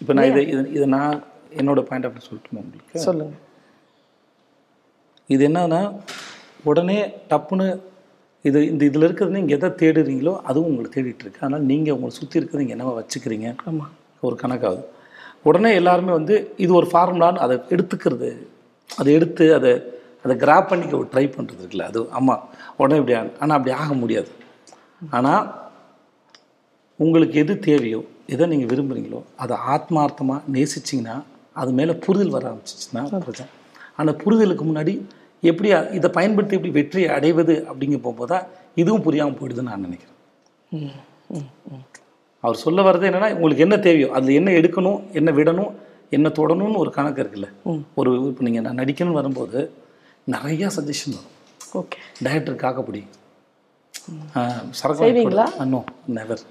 [0.00, 1.14] இப்போ நான் இதை இதை இதை நான்
[1.60, 3.04] என்னோட பாயிண்ட் ஆஃப் சொல்லட்டுமா உங்களுக்கு?
[3.06, 3.34] சொல்லுங்க.
[5.34, 5.80] இது என்னன்னா
[6.70, 6.98] உடனே
[7.30, 7.66] டப்புன்னு
[8.48, 11.42] இது இந்த இதில் இருக்கிறது நீங்கள் எதை தேடுறீங்களோ அதுவும் உங்களை தேடிட்டு இருக்கு.
[11.44, 13.48] அதனால் நீங்கள் உங்களை சுற்றி இருக்கிறது நீங்கள் என்னவா வச்சுக்கிறீங்க?
[13.70, 13.92] ஆமாம்
[14.26, 14.84] ஒரு கணக்காகுது
[15.48, 18.30] உடனே எல்லாருமே வந்து இது ஒரு ஃபார்முலான்னு அதை எடுத்துக்கிறது.
[18.90, 19.72] அதை எடுத்து அதை
[20.24, 22.42] அதை கிராப் பண்ணிக்க ஒரு ட்ரை பண்ணுறது இருக்குல்ல அது ஆமாம்
[22.80, 24.30] உடனே இப்படி ஆனால் அப்படி ஆக முடியாது.
[25.16, 25.44] ஆனால்
[27.04, 28.00] உங்களுக்கு எது தேவையோ
[28.34, 31.16] எதை நீங்கள் விரும்புகிறீங்களோ அதை ஆத்மார்த்தமாக நேசிச்சிங்கன்னா
[31.62, 33.50] அது மேலே புரிதல் வர ஆரம்பிச்சிச்சுன்னா பிரச்சனை.
[34.00, 34.94] அந்த புரிதலுக்கு முன்னாடி
[35.50, 38.44] எப்படி இதை பயன்படுத்தி எப்படி வெற்றி அடைவது அப்படிங்க போகும்போது தான்
[38.80, 40.18] இதுவும் புரியாமல் போயிடுதுன்னு நான் நினைக்கிறேன்.
[40.78, 40.98] ம்
[41.38, 41.86] ம் ம்
[42.44, 45.72] அவர் சொல்ல வர்றது என்னன்னா உங்களுக்கு என்ன தேவையோ அதில் என்ன எடுக்கணும் என்ன விடணும்
[46.16, 47.48] என்ன தொடணும்னு ஒரு கணக்கு இருக்குல்ல.
[48.00, 49.58] ஒரு இப்போ நீங்கள் நான் நடிக்கணும்னு வரும்போது
[50.34, 51.34] நிறையா சஜஷன் வரும்.
[51.80, 53.02] ஓகே டைரக்டர் காக்கப்பிடி.
[54.80, 55.10] சரக்கு?
[55.74, 55.80] நோ
[56.18, 56.42] நெவர்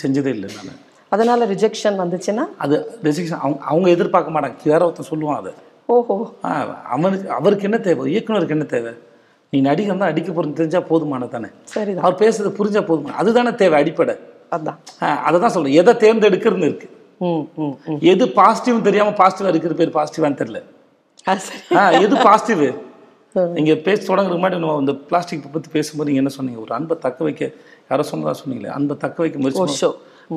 [0.00, 0.80] செஞ்சதே இல்லை நான்.
[1.14, 2.44] அதனால் ரிஜெக்ஷன் வந்துச்சுன்னா?
[2.64, 4.58] அது ரெசிக்ஷன் அவங்க அவங்க எதிர்பார்க்க மாட்டாங்க.
[4.72, 5.52] வேற ஒருத்தன் சொல்லுவான் அதை.
[5.88, 6.16] ஓஹோ.
[6.44, 6.50] ஆ,
[6.88, 8.14] அவனுக்கு அவருக்கு என்ன தேவை?
[8.14, 8.92] இயக்குனருக்கு என்ன தேவை?
[9.52, 11.48] நீ நடிகர் தான் அடிக்க போகிறது தெரிஞ்சால் போதுமானது தானே?
[11.64, 12.04] சரிதான்.
[12.04, 14.14] அவர் பேசுறது புரிஞ்சா போதுமான அதுதானே தேவை அடிப்படை.
[14.52, 14.78] அதான்.
[15.02, 16.88] ஆ, அதை தான் சொல்கிறேன் எதை தேர்ந்தெடுக்கிறதுன்னு இருக்கு.
[18.02, 20.60] எது பாசிட்டிவ் தெரியாம பாசிட்டிவா இருக்கிற பேர் பாசிட்டிவான்னு தெரியல.
[21.26, 22.02] சரி.
[22.02, 22.62] எது பாசிட்டிவ்
[23.54, 26.60] நீங்க பேச தொடங்குறதுக்கு முன்னாடி நம்ம இந்த பிளாஸ்டிக் பத்தி பேசும்போது நீங்க என்ன சொன்னீங்க?
[26.60, 27.42] ஒரு அன்பை தக்க வைக்க
[27.90, 28.70] யாரோ சொன்னதா சொன்னீங்களே?
[28.70, 29.62] அன்பை தக்க வைக்க முயற்சி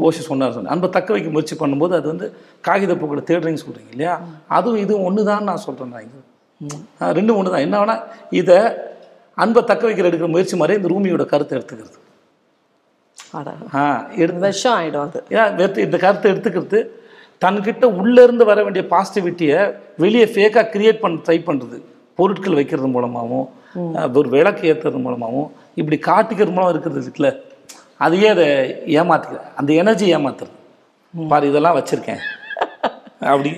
[0.02, 2.28] ஓஷோ சொன்னார் சொன்னேன் அன்பை தக்க வைக்க முயற்சி பண்ணும்போது அது வந்து
[2.64, 4.14] காகித பூக்களை தேடுறீங்கன்னு சொல்றீங்க இல்லையா?
[4.56, 6.24] அதுவும் இதுவும் ஒன்று தான் நான் சொல்றேன் நான்
[7.00, 7.96] ஆ, ரெண்டும் ஒன்று தான் என்ன வேணா
[8.40, 8.58] இதை
[9.38, 11.98] அன்பை தக்க வைக்கிற எடுக்கிற முயற்சி மாதிரி இந்த ரூமியோட கருத்தை எடுத்துக்கிறது.
[13.76, 13.82] ஆ
[14.18, 15.20] எடுத்து விஷம் ஆயிடும் அது.
[15.86, 16.80] இந்த கருத்தை எடுத்துக்கிறது
[17.42, 19.60] தன்கிட்ட உள்ள இருந்து வர வேண்டிய பாசிட்டிவிட்டியை
[20.00, 21.78] வெளியே ஃபேக்காக கிரியேட் பண்ண ட்ரை பண்ணுறது
[22.20, 23.48] பொருட்கள் வைக்கிறது மூலமாகவும்
[24.16, 27.30] ஒரு விளக்கு ஏற்றுறது மூலமாகவும் இப்படி காட்டிக்கிறது மூலம் இருக்கிறது இருக்குல்ல?
[28.04, 28.48] அதையே அதை
[29.00, 30.56] ஏமாத்திக்க அந்த எனர்ஜி ஏமாத்துறது.
[31.32, 32.22] பாரு இதெல்லாம் வச்சுருக்கேன்.
[33.32, 33.52] அப்படி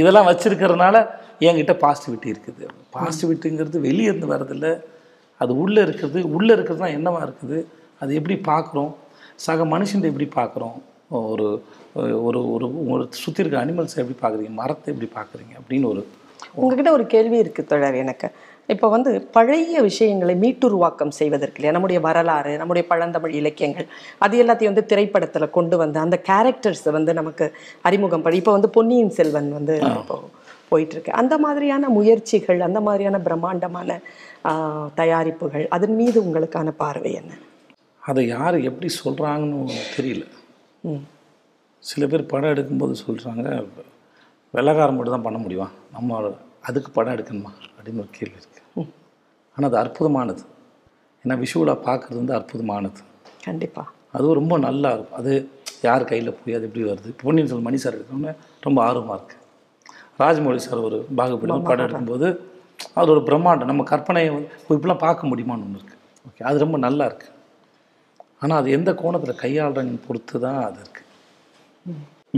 [0.00, 0.96] இதெல்லாம் வச்சுருக்கிறதுனால
[1.48, 2.64] என்கிட்ட பாசிட்டிவிட்டி இருக்குது.
[2.96, 4.68] பாசிட்டிவிட்டிங்கிறது வெளியே இருந்து வர்றதில்ல.
[5.42, 7.58] அது உள்ளே இருக்கிறது உள்ளே இருக்கிறது தான் என்னவா இருக்குது?
[8.02, 8.92] அது எப்படி பார்க்குறோம்?
[9.44, 10.76] சக மனுஷன் எப்படி பார்க்குறோம்?
[11.32, 11.46] ஒரு
[12.26, 14.52] ஒரு ஒரு ஒரு சுற்றி இருக்க அனிமல்ஸை எப்படி பார்க்குறீங்க?
[14.60, 15.54] மரத்தை எப்படி பார்க்குறீங்க?
[15.60, 16.02] அப்படின்னு ஒரு
[16.60, 18.28] உங்ககிட்ட ஒரு கேள்வி இருக்குது தொடர் எனக்கு.
[18.68, 21.74] இப்போ வந்து பழைய விஷயங்களை மீட்டுருவாக்கம் செய்வதற்கு இல்லையா?
[21.76, 23.86] நம்முடைய வரலாறு நம்முடைய பழந்தமிழ் இலக்கியங்கள்
[24.24, 27.46] அது எல்லாத்தையும் வந்து திரைப்படத்துல கொண்டு வந்து அந்த கேரக்டர்ஸை வந்து நமக்கு
[27.88, 30.16] அறிமுகம் பண்ணி இப்போ வந்து பொன்னியின் செல்வன் வந்து இப்போ
[30.70, 33.90] போயிட்டு இருக்கு அந்த மாதிரியான முயற்சிகள் அந்த மாதிரியான பிரம்மாண்டமான
[35.00, 37.32] தயாரிப்புகள் அதன் மீது உங்களுக்கான பார்வை என்ன?
[38.02, 39.60] அதை யார் எப்படி சொல்கிறாங்கன்னு
[39.96, 40.24] தெரியல.
[41.82, 43.46] சில பேர் படம் எடுக்கும்போது சொல்கிறாங்க
[44.54, 45.68] வெள்ளக்காரன் மட்டும் தான் பண்ண முடியுமா?
[45.94, 46.10] நம்ம
[46.68, 48.62] அதுக்கு படம் எடுக்கணுமா அப்படின்னு ஒரு கேள்வி இருக்குது
[49.56, 50.42] ஆனால் அது அற்புதமானது.
[51.24, 53.00] ஏன்னா விஷுவலாக பார்க்குறது வந்து அற்புதமானது.
[53.46, 53.82] கண்டிப்பா.
[54.16, 55.18] அதுவும் ரொம்ப நல்லா இருக்கும்.
[55.20, 55.32] அது
[55.86, 57.10] யார் கையில் போய் அது எப்படி வருது?
[57.22, 58.32] பொன்னியின் செல்வன் மணி சார் எடுக்கணும்னு
[58.66, 59.40] ரொம்ப ஆர்வமாக இருக்குது
[60.22, 62.28] ராஜமௌழி சார் ஒரு பாகுபலி படம் எடுக்கும்போது
[63.00, 63.70] அது ஒரு பிரம்மாண்டம்.
[63.72, 67.32] நம்ம கற்பனையை வந்து இப்படிலாம் பார்க்க முடியுமான்னு ஒன்று இருக்குது ஓகே அது ரொம்ப நல்லா இருக்குது
[68.42, 71.02] ஆனால் அது எந்த கோணத்தில் கையாளுறங்கன்னு பொறுத்து தான் அது இருக்குது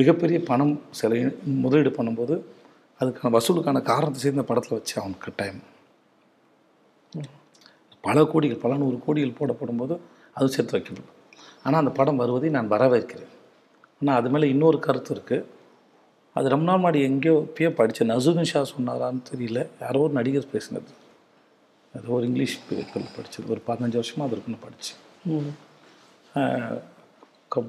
[0.00, 1.28] மிகப்பெரிய பணம் செலவு
[1.64, 2.34] முதலீடு பண்ணும்போது
[3.00, 5.64] அதுக்கான வசூலுக்கான காரணத்தை சேர்ந்த படத்தில் வச்சு அவனுக்கு கட்டாயம்
[8.06, 9.94] பல கோடிகள் பல நூறு கோடிகள் போடப்படும் போது
[10.36, 11.12] அது சேர்த்து வைக்கப்படும்.
[11.64, 13.32] ஆனால் அந்த படம் வருவதை நான் வரவேற்கிறேன்.
[14.00, 15.44] ஆனால் அது மேலே இன்னொரு கருத்து இருக்குது
[16.36, 19.60] அது ரொம்ப நாள் முன்னாடி எங்கேயோ இப்பயே படித்தேன் நசுதன் ஷா சொன்னாரான்னு தெரியல.
[19.84, 20.90] யாரோ ஒரு நடிகர் பேசினது.
[21.94, 25.02] அது ஒரு இங்கிலீஷ் பேப்பரில் படித்தது ஒரு பதினஞ்சு வருஷமாக அது இருக்குன்னு படித்தேன்.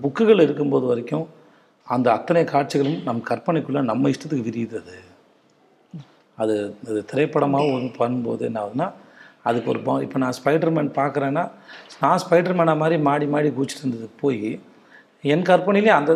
[0.06, 1.28] புக்குகள் இருக்கும்போது வரைக்கும்
[1.88, 4.96] அந்த அத்தனை காட்சிகளும் நம் கற்பனைக்குள்ளே நம்ம இஷ்டத்துக்கு விரியுது அது.
[6.38, 6.56] அது
[6.90, 8.88] அது திரைப்படமாக ஒரு பண்ணும்போது என்ன ஆகுதுன்னா
[9.48, 11.44] அதுக்கு ஒரு இப்போ நான் ஸ்பைடர்மேன் பார்க்குறேன்னா
[12.04, 14.42] நான் ஸ்பைடர்மேனை மாதிரி மாடி மாடி குச்சிட்டு இருந்தது போய்
[15.34, 16.12] என் கற்பனையிலே அந்த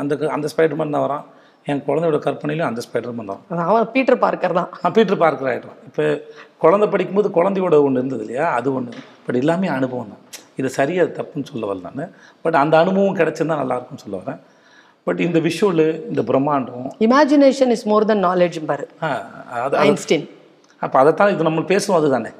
[0.00, 1.24] அந்த அந்த ஸ்பைடர்மேன் தான் வரான்.
[1.72, 3.42] என் குழந்தையோட கற்பனையிலையும் அந்த ஸ்பைடர்மேன் தான்.
[3.70, 4.68] அவன் பீட்டர் பார்க்கர் தான்.
[4.82, 6.04] நான் பீட்டர் பார்க்கர் ஆகிட்டோம் இப்போ
[6.64, 8.46] குழந்தை படிக்கும்போது குழந்தையோட ஒன்று இருந்தது இல்லையா?
[8.58, 10.22] அது ஒன்று பட் எல்லாமே அனுபவம் தான்.
[10.60, 12.12] இது சரி அது தப்புன்னு சொல்ல வரல நான்.
[12.44, 14.40] பட் அந்த அனுபவம் கிடைச்சிருந்தா நல்லா இருக்கும்னு சொல்ல வரேன்.
[15.06, 18.86] பட் இந்த விஷுவலு இந்த பிரம்மாண்டம் imagination is more than knowledge பாரு.
[19.86, 20.26] ஐன்ஸ்டீன்
[20.82, 22.30] அப்போ அதைத்தான் இது நம்ம பேசுகிறோம் அதுதானே.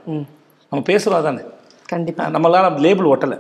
[0.73, 1.45] நம்ம பேசுகிறோம் அதானே
[1.93, 2.29] கண்டிப்பா.
[2.37, 3.39] நம்மளால லேபிள் ஒட்டலை.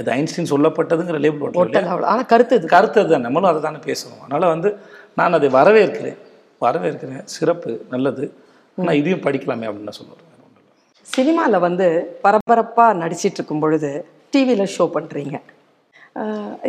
[0.00, 2.72] இது ஐன்ஸ்டீன் சொல்லப்பட்டதுங்கிற லேபிள் ஒட்டலை ஆனால் கருத்து இது.
[2.76, 4.70] கருத்து அதுதான் நம்மளும் அதை தானே பேசுகிறோம் அதனால் வந்து
[5.18, 6.18] நான் அதை வரவேற்கிறேன்.
[6.64, 7.22] வரவேற்கிறேன்.
[7.36, 8.24] சிறப்பு நல்லது.
[8.78, 10.26] ஆனால் இதையும் படிக்கலாமே அப்படின்னு நான் சொல்லுவேன்
[11.06, 11.86] சினிமாவில் வந்து
[12.24, 13.90] பரபரப்பாக நடிச்சிட்டு இருக்கும் பொழுது
[14.34, 15.38] டிவியில் ஷோ பண்ணுறீங்க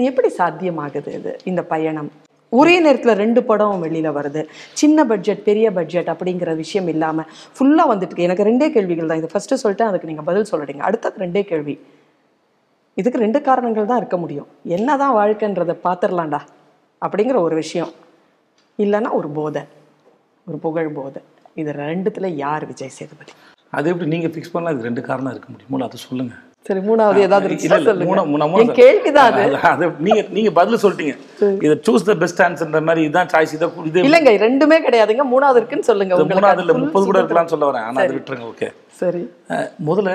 [0.08, 2.10] எப்படி சாத்தியமாகுது இது இந்த பயணம்?
[2.60, 4.42] ஒரே நேரத்தில் ரெண்டு படம் வெளியில் வருது.
[4.80, 9.22] சின்ன பட்ஜெட் பெரிய பட்ஜெட் அப்படிங்கிற விஷயம் இல்லாமல் ஃபுல்லாக வந்துட்டு எனக்கு ரெண்டே கேள்விகள் தான்.
[9.22, 10.84] இது ஃபஸ்ட்டு சொல்லிட்டு அதுக்கு நீங்கள் பதில் சொல்லிடுங்க.
[10.90, 11.76] அடுத்தது ரெண்டே கேள்வி.
[13.02, 14.50] இதுக்கு ரெண்டு காரணங்கள் தான் இருக்க முடியும்.
[14.78, 16.42] என்னதான் வாழ்க்கைன்றதை பார்த்துடலாம்டா
[17.02, 17.92] அப்படிங்கிற ஒரு விஷயம்.
[18.80, 19.64] இல்லைன்னா ஒரு போதை.
[20.48, 21.22] ஒரு புகழ் போதை.
[21.62, 23.34] இது ரெண்டுத்தில் யார் விஜய் சேதுபதி?
[23.78, 24.76] அது எப்படி நீங்கள் ஃபிக்ஸ் பண்ணலாம்?
[24.78, 27.56] இது ரெண்டு காரணம் இருக்க முடியுமோ அதை சொல்லுங்கள் சரி மூணாவது ஏதாவது
[28.80, 29.38] கேள்விதான்
[29.70, 29.86] அது.
[30.08, 31.14] நீங்க நீங்க பதில் சொல்லிட்டீங்க.
[31.66, 35.24] இதை சூஸ் த பெஸ்ட் ஆன்சர்ன்ற மாதிரி இதுதான் சாய்ஸ் இதை இது இல்லைங்க ரெண்டுமே கிடையாதுங்க.
[35.34, 37.24] மூணாவது இருக்குன்னு சொல்லுங்க மூணாவது இல்ல அது full முப்பது கூட சுதந்திரம்.
[37.24, 37.86] இருக்கலாம்னு சொல்ல வரேன்.
[37.90, 38.68] ஆனா அது விட்டுருங்க ஓகே
[39.02, 39.24] சரி.
[39.88, 40.12] முதல்ல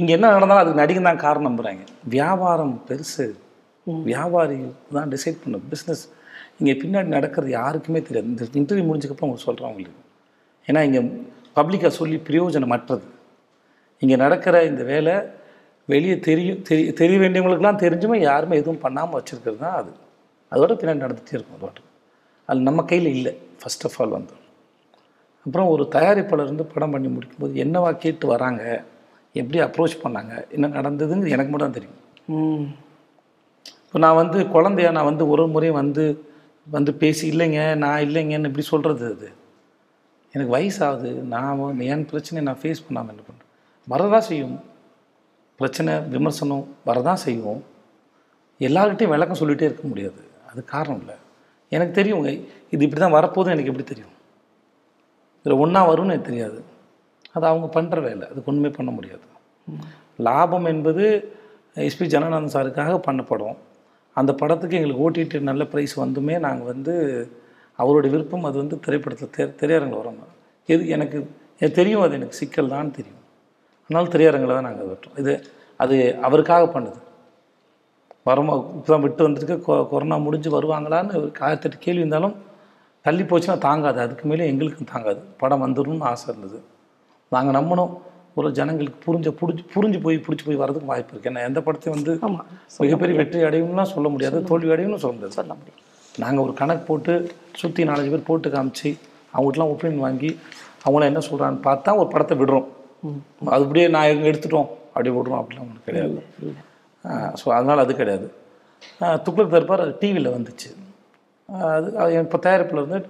[0.00, 1.82] இங்க என்ன நடந்தாலும் அதுக்கு நடிகன் தான் காரணம் நம்புறாங்க.
[2.14, 3.26] வியாபாரம் பெருசு.
[4.10, 4.58] வியாபாரி
[4.96, 6.04] தான் டிசைட் பண்ண பிஸ்னஸ்
[6.60, 8.28] இங்க பின்னாடி நடக்கிறது யாருக்குமே தெரியாது.
[8.32, 9.98] இந்த இன்டர்வியூ முடிஞ்சதுக்கப்புறம் உங்களுக்கு சொல்கிறேன் உங்களுக்கு.
[10.68, 11.00] ஏன்னா இங்க
[11.58, 13.04] பப்ளிக்காக சொல்லி பிரயோஜனமற்றது
[14.02, 15.14] இங்க நடக்கிற இந்த வேலை
[15.92, 19.92] வெளியே தெரியும் தெரிய தெரிய வேண்டியவங்களுக்குலாம் தெரிஞ்சுமே யாருமே எதுவும் பண்ணாமல் வச்சிருக்கிறது தான் அது.
[20.52, 21.78] அதோட பின்னாடி நடந்துகிட்டே இருக்கும் அதோட
[22.48, 24.34] அது நம்ம கையில் இல்லை ஃபர்ஸ்ட் ஆஃப் ஆல் வந்து.
[25.46, 28.62] அப்புறம் ஒரு தயாரிப்பாளர் இருந்து படம் பண்ணி முடிக்கும்போது என்னவா கேட்டு வராங்க
[29.40, 31.98] எப்படி அப்ரோச் பண்ணாங்க என்ன நடந்ததுன்னு எனக்கு மட்டும் தான் தெரியும்.
[33.86, 36.04] இப்போ நான் வந்து குழந்தையா நான் வந்து ஒரு முறையும் வந்து
[36.66, 39.28] வந்து பேசி இல்லைங்க நான் இல்லைங்கன்னு இப்படி சொல்கிறது அது.
[40.34, 43.50] எனக்கு வயசாகுது நான் என் பிரச்சனையை நான் ஃபேஸ் பண்ணாமல் என்ன பண்ணுறேன்
[43.92, 44.56] வரதான் செய்யும்.
[45.60, 47.62] பிரச்சனை விமர்சனம் வரதான் செய்வோம்
[48.60, 50.20] எல்லார்கிட்டையும் விளக்கம் சொல்லிகிட்டே இருக்க முடியாது.
[50.50, 51.16] அது காரணம் இல்லை.
[51.72, 52.24] எனக்கு தெரியும்
[52.72, 54.14] இது இப்படி தான் வரப்போதும் எனக்கு எப்படி தெரியும்?
[55.40, 56.58] இதில் ஒன்றா வரும்னு எனக்கு தெரியாது.
[57.34, 58.24] அது அவங்க பண்ணுற வேலை.
[58.30, 59.24] அதுக்கு ஒன்றுமே பண்ண முடியாது.
[60.26, 61.04] லாபம் என்பது
[61.86, 63.58] எஸ்பி ஜனநாதன் சாருக்காக பண்ண படம்.
[64.16, 66.94] அந்த படத்துக்கு எங்களுக்கு ஓட்டிகிட்டு நல்ல ப்ரைஸ் வந்துமே நாங்கள் வந்து
[67.78, 70.32] அவரோட விருப்பம் அது வந்து திரைப்படத்தில் தெ திரையரங்கில் வரணும்
[70.68, 71.18] எது எனக்கு
[71.78, 73.15] தெரியும் அது எனக்கு சிக்கல் தான் தெரியும்.
[73.86, 75.18] அதனால திரையரங்கில் தான் நாங்கள் வெட்டுறோம்.
[75.22, 75.32] இது
[75.80, 75.96] அது
[76.26, 76.98] அவருக்காக பண்ணுது.
[78.28, 79.56] வரமா இப்போ விட்டு வந்திருக்கு.
[79.66, 81.14] கொ கொரோனா முடிஞ்சு வருவாங்களான்னு
[81.46, 82.34] ஆயிரத்தெட்டு கேள்வி இருந்தாலும்
[83.04, 83.98] தள்ளி போச்சுன்னா தாங்காது.
[84.04, 85.20] அதுக்கு மேலே எங்களுக்கும் தாங்காது.
[85.42, 86.58] படம் வந்துடும்னு ஆசை இருந்தது.
[87.32, 87.92] நாங்கள் நம்பணும்.
[88.40, 92.12] ஒரு ஜனங்களுக்கு புரிஞ்ச புடிச்சு புரிஞ்சு போய் பிடிச்சி போய் வரதுக்கு வாய்ப்பு இருக்குது ஏன்னா எந்த படத்தையும் வந்து
[92.84, 94.38] மிகப்பெரிய வெற்றி அடையும்லாம் சொல்ல முடியாது.
[94.50, 95.36] தோல்வி அடையும்னு சொல்ல முடியாது.
[95.40, 95.82] சொல்ல முடியும்
[96.14, 97.12] நாங்கள் ஒரு கணக்கு போட்டு
[97.60, 98.90] சுற்றி நாலஞ்சு பேர் போட்டு காமிச்சு
[99.34, 100.30] அவங்ககிட்டலாம் ஒப்பீனியன் வாங்கி
[100.84, 102.66] அவங்கள என்ன சொல்கிறான்னு பார்த்தா ஒரு படத்தை விடுறோம்.
[103.52, 104.68] அது அப்படியே நான் எங்க எடுத்துட்டோம்.
[104.94, 106.18] அப்படியே விடுறோம் அப்படிலாம் ஒன்றும் கிடையாது.
[107.40, 108.26] ஸோ அதனால் அது கிடையாது.
[109.26, 110.70] துக்ளக் தர்பார் அது டிவியில் வந்துச்சு.
[111.76, 113.00] அது அது இப்போ தயாரிப்பில் இருந்து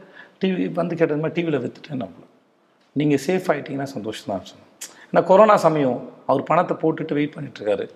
[0.40, 2.24] டிவி வந்து கேட்டது மாதிரி டிவியில் விற்றுட்டேன் நம்மள.
[3.00, 4.72] நீங்கள் சேஃப் ஆகிட்டீங்கன்னா சந்தோஷம் தான் சொன்னேன்
[5.10, 5.98] ஏன்னா கொரோனா சமயம்
[6.30, 7.86] அவர் பணத்தை போட்டுட்டு வெயிட் பண்ணிட்டுருக்காரு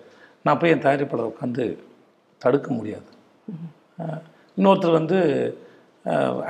[0.45, 1.65] நான் போய் என் தயாரிப்பாளர் உட்காந்து
[2.41, 3.09] தடுக்க முடியாது.
[4.57, 5.17] இன்னொருத்தர் வந்து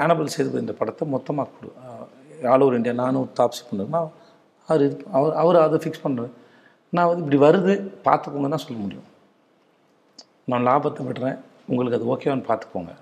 [0.03, 1.69] ஆனபல் சேதுபதி இந்த படத்தை மொத்தமாக கொடு
[2.51, 4.01] ஆல் ஓவர் இந்தியா நானும் தாப்சி பண்ணுறேன்னா
[4.71, 6.31] அவர் இது அவர் அவர் அதை ஃபிக்ஸ் பண்ணுறாரு
[6.95, 7.73] நான் வந்து இப்படி வருது
[8.07, 9.07] பார்த்துக்கோங்க தான் சொல்ல முடியும்.
[10.51, 11.37] நான் லாபத்தை விடுறேன்
[11.69, 12.93] உங்களுக்கு அது ஓகேவான்னு பார்த்துக்கோங்க.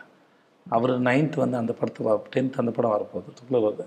[0.75, 3.85] அவர் நைன்த் வந்து அந்த படத்தை டென்த் அந்த படம் வரப்போகுது துக்குள்ள வருது.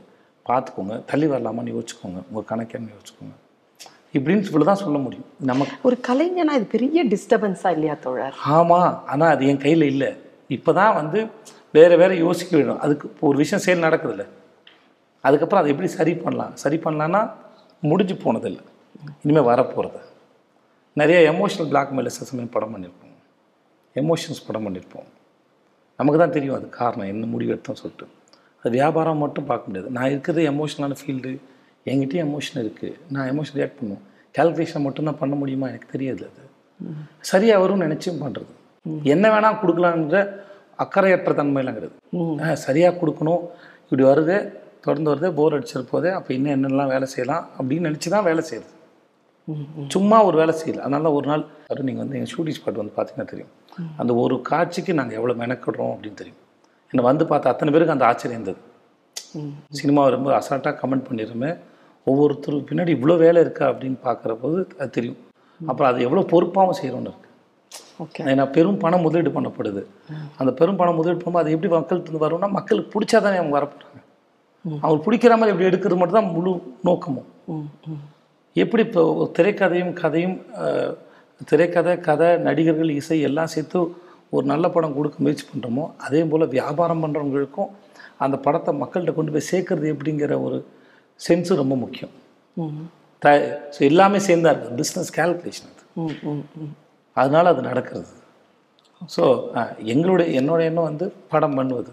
[0.49, 3.35] பார்த்துக்கோங்க தள்ளி வரலாமான்னு யோசிச்சுக்கோங்க உங்கள் கணக்கேன்னு யோசிச்சுக்கோங்க.
[4.17, 5.29] இப்படின்னு இவ்வளோ தான் சொல்ல முடியும்.
[5.51, 8.35] நமக்கு ஒரு கலைஞனா இது பெரிய டிஸ்டர்பன்ஸா இல்லையா தோழர்?
[8.57, 10.11] ஆமாம் ஆனால் அது என் கையில் இல்லை.
[10.57, 11.21] இப்போ தான் வந்து
[11.77, 14.25] வேறு வேறு யோசிக்க வேணும் அதுக்கு இப்போ ஒரு விஷயம் செயல் நடக்குதுல்ல.
[15.29, 16.53] அதுக்கப்புறம் அதை எப்படி சரி பண்ணலாம்?
[16.63, 17.23] சரி பண்ணலான்னா
[17.83, 18.61] முடிஞ்சு போனதில்லை.
[19.23, 20.05] இனிமேல் வரப்போகிறது
[20.93, 23.17] நிறைய எமோஷனல் பிளாக்மெயில் சில சமயம் படம் பண்ணியிருப்போம்
[23.95, 25.09] எமோஷன்ஸ் படம் பண்ணியிருப்போம்
[25.97, 28.07] நமக்கு தான் தெரியும் அது காரணம் என்ன முடிவு எடுத்தோம் சொல்லிட்டு.
[28.59, 29.93] அது வியாபாரம் மட்டும் பார்க்க முடியாது.
[29.93, 31.39] நான் இருக்கிறது எமோஷனலான ஃபீல்டு
[31.85, 34.03] என்கிட்டயும் எமோஷன் இருக்குது நான் எமோஷன் ரியாக்ட் பண்ணுவேன்.
[34.39, 35.69] கால்குலேஷன் மட்டும்தான் பண்ண முடியுமா?
[35.69, 36.51] எனக்கு தெரியாது அது.
[37.21, 38.53] சரியா வரும்னு நினச்சும் பண்ணுறது
[39.03, 40.41] என்ன வேணால் கொடுக்கலான்ற
[40.79, 42.43] அக்கறையற்ற தன்மையிலங்கிறது.
[42.43, 43.49] ஆ, சரியா கொடுக்கணும்.
[43.91, 44.53] இப்படி வருது.
[44.85, 48.69] தொடர்ந்து வருது போர் அடிச்சிரு போதே அப்போ இன்னும் என்னெல்லாம் வேலை செய்யலாம் அப்படின்னு நினச்சி தான் வேலை செய்யுது.
[49.95, 50.83] சும்மா ஒரு வேலை செய்யல.
[50.85, 51.43] அதனால தான் ஒரு நாள்
[51.73, 53.53] அது நீங்கள் வந்து எங்கள் ஷூட்டிங் ஸ்பாட் வந்து பார்த்தீங்கன்னா தெரியும்.
[54.03, 56.41] அந்த ஒரு காட்சிக்கு நாங்கள் எவ்வளோ மெனக்கிடுறோம் அப்படின்னு தெரியும்.
[56.93, 58.61] என்னை வந்து பார்த்த அத்தனை பேருக்கு அந்த ஆச்சரியம் இருந்தது.
[59.81, 61.51] சினிமாவை ரொம்ப அசால்ட்டாக கமெண்ட் பண்ணிடுமே
[62.07, 65.21] ஒவ்வொருத்தருக்கு பின்னாடி இவ்வளோ வேலை இருக்கா அப்படின்னு பார்க்குற போது அது தெரியும்.
[65.61, 67.29] அப்புறம் அது எவ்வளோ பொறுப்பாகவும் செய்கிறோன்னு இருக்கு.
[68.05, 68.23] ஓகே.
[68.31, 69.83] ஏன்னா பெரும் பணம் முதலீடு பண்ணப்படுது.
[70.41, 74.02] அந்த பெரும் பணம் முதலீடு பண்ணும்போது அது எப்படி இருந்து வரும்னா மக்களுக்கு பிடிச்சா தானே அவங்க வரப்போகிறாங்க
[74.71, 76.53] அவங்களுக்கு பிடிக்கிற மாதிரி எப்படி எடுக்கிறது மட்டும் தான் முழு
[76.89, 77.29] நோக்கமும்.
[78.63, 79.03] எப்படி இப்போ
[79.37, 80.37] திரைக்கதையும் கதையும்
[81.51, 83.79] திரைக்கதை கதை நடிகர்கள் இசை எல்லாம் சேர்த்து
[84.37, 87.71] ஒரு நல்ல படம் கொடுக்க முயற்சி பண்ணுறோமோ அதே போல் வியாபாரம் பண்ணுறவங்களுக்கும்
[88.25, 90.59] அந்த படத்தை மக்கள்கிட்ட கொண்டு போய் சேர்க்கறது எப்படிங்கிற ஒரு
[91.21, 92.13] சென்ஸு ரொம்ப முக்கியம்.
[93.23, 93.33] த
[93.75, 95.83] ஸோ எல்லாமே சேர்ந்தா இருக்குது பிஸ்னஸ் கால்குலேஷன் அது.
[97.17, 98.13] அதனால் அது நடக்கிறது.
[99.15, 99.25] ஸோ
[99.95, 101.93] எங்களுடைய என்னோட எண்ணம் வந்து படம் பண்ணுவது.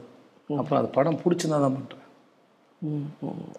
[0.59, 2.05] அப்புறம் அது படம் பிடிச்சிருந்தா தான் பண்ணுறேன்.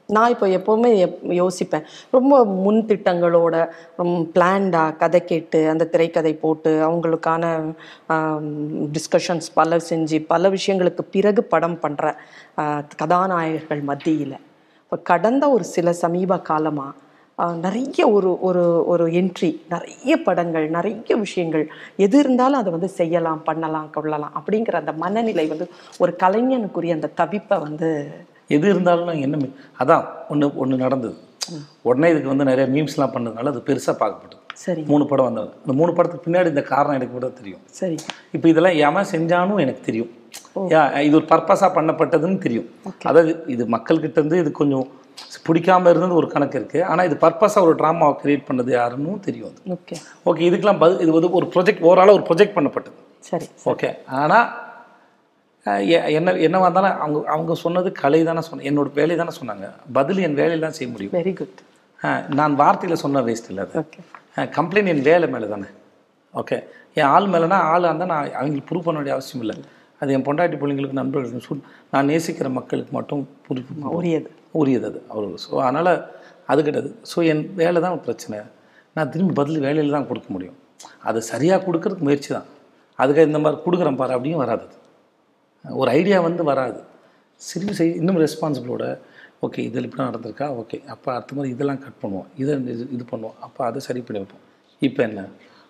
[0.06, 1.83] நான் இப்போ எப்போவுமே எப்- யோசிப்பேன்.
[2.11, 3.56] ரொம்ப முன் திட்டங்களோட
[4.35, 7.44] பிளான்டாக கதை கேட்டு அந்த திரைக்கதை போட்டு அவங்களுக்கான
[8.94, 12.14] டிஸ்கஷன்ஸ் பல செஞ்சு பல விஷயங்களுக்கு பிறகு படம் பண்ணுற
[13.02, 14.37] கதாநாயகர்கள் மத்தியில்.
[14.83, 16.98] இப்போ கடந்த ஒரு சில சமீப காலமாக
[17.61, 21.64] நிறைய ஒரு ஒரு ஒரு என்ட்ரி நிறைய படங்கள் நிறைய விஷயங்கள்
[21.96, 25.66] எது இருந்தாலும் அதை வந்து செய்யலாம் பண்ணலாம் கொள்ளலாம் அப்படிங்கிற அந்த மனநிலை வந்து
[25.98, 27.90] ஒரு கலைஞனுக்குரிய அந்த தவிப்பை வந்து
[28.50, 31.14] எது இருந்தாலும் என்ன மீ- அதான் ஒன்று ஒன்று நடந்தது.
[31.82, 34.38] உடனே இதுக்கு வந்து நிறைய மீம்ஸ்லாம் பண்ணதுனால அது பெருசாக பார்க்கப்பட்டது.
[34.54, 35.46] சரி மூணு படம் வந்தது.
[35.46, 37.58] அந்த மூணு படத்துக்கு பின்னாடி இந்த காரணம் எனக்கு கூட தெரியும்.
[37.70, 37.94] சரி.
[38.32, 40.10] இப்போ இதெல்லாம் எவன் செஞ்சானும் எனக்கு தெரியும்.
[41.04, 42.70] இது ஒரு பர்பஸாக பண்ணப்பட்டதுன்னு தெரியும்.
[43.02, 44.88] அதாவது இது மக்கள்கிட்ட இருந்து இது கொஞ்சம்
[45.48, 49.74] பிடிக்காம இருந்தது ஒரு கணக்கு இருக்குது ஆனால் இது பர்பஸாக ஒரு ட்ராமாவை கிரியேட் பண்ணது யாருன்னு தெரியும் அது.
[49.74, 49.96] ஓகே
[50.28, 52.92] ஓகே இதுக்கெல்லாம் பதில் இது வந்து ஒரு ப்ரொஜெக்ட் ஓவராலாக ஒரு ப்ரொஜெக்ட் பண்ணப்பட்டது.
[53.18, 54.69] சரி ஓகே ஆனால்
[56.18, 59.66] என்ன என்னவா இருந்தாலும் அவங்க அவங்க சொன்னது கலை தானே சொன்ன என்னோட வேலை தானே சொன்னாங்க.
[59.96, 61.14] பதில் என் வேலையில் தான் செய்ய முடியும்.
[61.18, 61.59] வெரி குட்
[62.38, 63.75] நான் வார்த்தையில் சொன்ன வேஸ்ட் இல்லை அது.
[63.83, 64.01] ஓகே
[64.57, 65.68] கம்ப்ளைண்ட் என் வேலை மேலே தானே
[66.40, 66.57] ஓகே
[66.99, 69.57] என் ஆள் மேலேனா ஆள் இருந்தால் நான் அவங்களுக்கு ப்ரூவ் பண்ண வேண்டிய அவசியம் இல்லை.
[70.03, 74.31] அது என் பொண்டாட்டி பிள்ளைங்களுக்கு நண்பர்களுக்கு சொல் நான் நேசிக்கிற மக்களுக்கு மட்டும் புரிவு உரியது.
[74.61, 75.92] உரியது அது அவர்கள் ஸோ அதனால்
[76.53, 78.38] அது கிடையாது ஸோ என் வேலை தான் பிரச்சனை.
[78.96, 80.57] நான் திரும்பி பதில் வேலையில் தான் கொடுக்க முடியும்.
[81.09, 82.49] அது சரியாக கொடுக்கறதுக்கு முயற்சி தான்.
[83.03, 84.66] அதுக்கு இந்த மாதிரி கொடுக்குறேன் பாரு அப்படியும் வராது.
[85.64, 86.81] ஒரு ஐடியா வந்து வராது.
[87.40, 88.85] சரி செய் இன்னும் ரெஸ்பான்சிபிளோட
[89.42, 90.46] ஓகே இதில் இப்படி நடந்திருக்கா?
[90.62, 92.27] ஓகே அப்போ அடுத்த மாதிரி இதெல்லாம் கட் பண்ணுவோம்.
[92.37, 93.37] இதை இது இது பண்ணுவோம்.
[93.40, 94.42] அப்போ அதை சரி பண்ணி வைப்போம்.
[94.83, 95.20] இப்போ என்ன?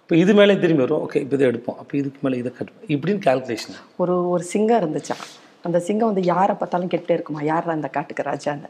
[0.02, 1.02] இப்போ இது மேலே திரும்பி வரும்.
[1.06, 1.78] ஓகே இப்போ இதை எடுப்போம்.
[1.78, 5.22] அப்போ இதுக்கு மேலே இதை கட் இப்படின்னு கால்குலேஷன் ஒரு ஒரு சிங்கம் இருந்துச்சான்
[5.64, 7.42] அந்த சிங்கம் வந்து யாரை பார்த்தாலும் கேட்டே இருக்குமா?
[7.42, 8.68] யாரா அந்த காட்டுக்கு ராஜான்னு?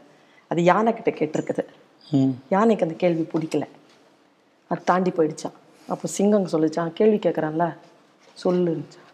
[0.51, 1.63] அது யானை கிட்ட கேட்டிருக்குது.
[2.05, 2.33] ம்.
[2.49, 3.65] யானைக்கு அந்த கேள்வி பிடிக்கல.
[4.71, 5.55] அது தாண்டி போயிடுச்சான்
[5.87, 7.65] அப்போ சிங்கம் சொல்லுச்சான் கேள்வி கேட்குறான்ல?
[8.37, 9.07] சொல்லுச்சான்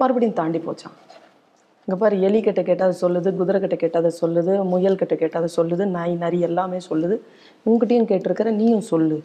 [0.00, 0.96] மறுபடியும் தாண்டி போச்சான்
[1.88, 5.42] இங்கே பாரு எலி கிட்ட கேட்டால் அதை சொல்லுது குதிரை கிட்ட கேட்டால் அதை சொல்லுது முயல் கிட்ட கேட்டால்
[5.42, 7.16] அதை சொல்லுது நாய் நரி எல்லாமே சொல்லுது.
[7.66, 9.16] உங்ககிட்டயும் கேட்டிருக்கிற நீயும் சொல்லு.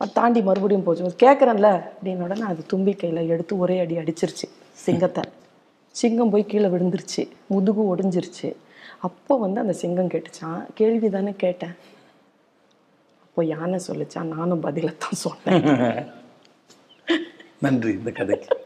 [0.00, 1.12] தாண்டி மறுபடியும் போச்சு.
[1.24, 4.48] கேட்குறேன்ல அப்படின்னு உடனே அது தும்பிக்கையில் எடுத்து ஒரே அடி அடிச்சிருச்சு
[4.84, 5.22] சிங்கத்தை.
[5.94, 8.50] சிங்கம் போய் கீழே விழுந்துருச்சு முதுகு ஒடிஞ்சிருச்சு.
[9.08, 11.76] அப்போ வந்து அந்த சிங்கம் கேட்டுச்சான் கேள்வி தானே கேட்டேன்.
[13.22, 15.64] அப்போ யானை சொல்லிச்சான் நானும் பதிலை தான் சொன்னேன்.
[17.64, 18.63] நன்றி இந்த கதைக்கு.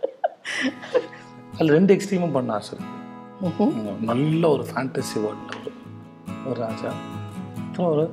[1.54, 3.64] அதில் ரெண்டு எக்ஸ்ட்ரீமும் பண்ண ஆசை இருக்கு.
[3.66, 5.72] ம், நல்ல ஒரு ஃபேண்டசி வேர்ல்டில்
[6.46, 6.90] ஒரு ராஜா.
[7.88, 8.04] ஒரு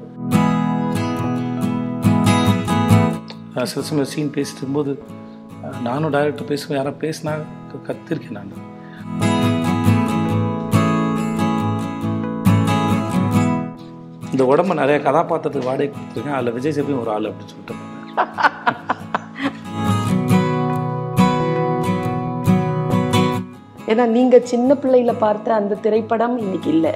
[3.65, 4.91] சில சமயம் சீன் பேசிட்டு இருக்கும்போது
[5.83, 7.33] நானும் டைரக்டர் பேசுவேன் யாராவது பேசினா
[7.87, 8.53] கத்திருக்கேன் நான்.
[14.31, 16.33] இந்த உடம்ப நிறைய கதாபாத்திரத்துக்கு வாடகை கொடுத்துருக்கேன்.
[16.33, 17.75] அதில் விஜய் சேதுபதி ஒரு ஆள் அப்படின்னு சொல்லிட்டு
[23.95, 26.91] ஏன்னா நீங்க சின்ன பிள்ளையில பார்த்த அந்த திரைப்படம் இன்னைக்கு இல்லை.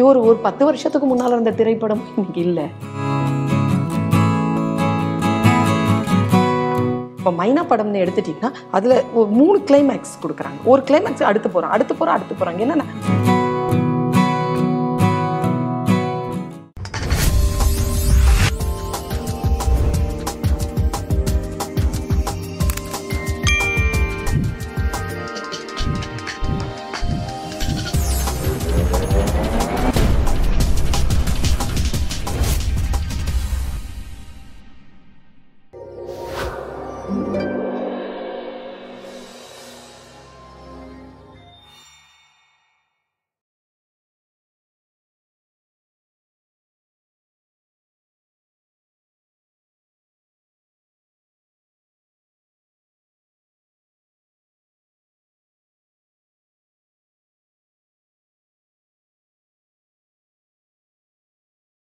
[0.00, 2.64] இவர் ஒரு பத்து வருஷத்துக்கு முன்னால் இருந்த திரைப்படம் இன்னைக்கு இல்லை.
[7.18, 10.60] இப்போ மைனா படம்னு எடுத்துட்டீங்கன்னா அதுல ஒரு மூணு கிளைமேக்ஸ் கொடுக்குறாங்க.
[10.72, 12.60] ஒரு கிளைமேக்ஸ் அடுத்து போறோம் அடுத்து போறோம் அடுத்து போறாங்க.
[12.66, 12.86] என்னென்ன?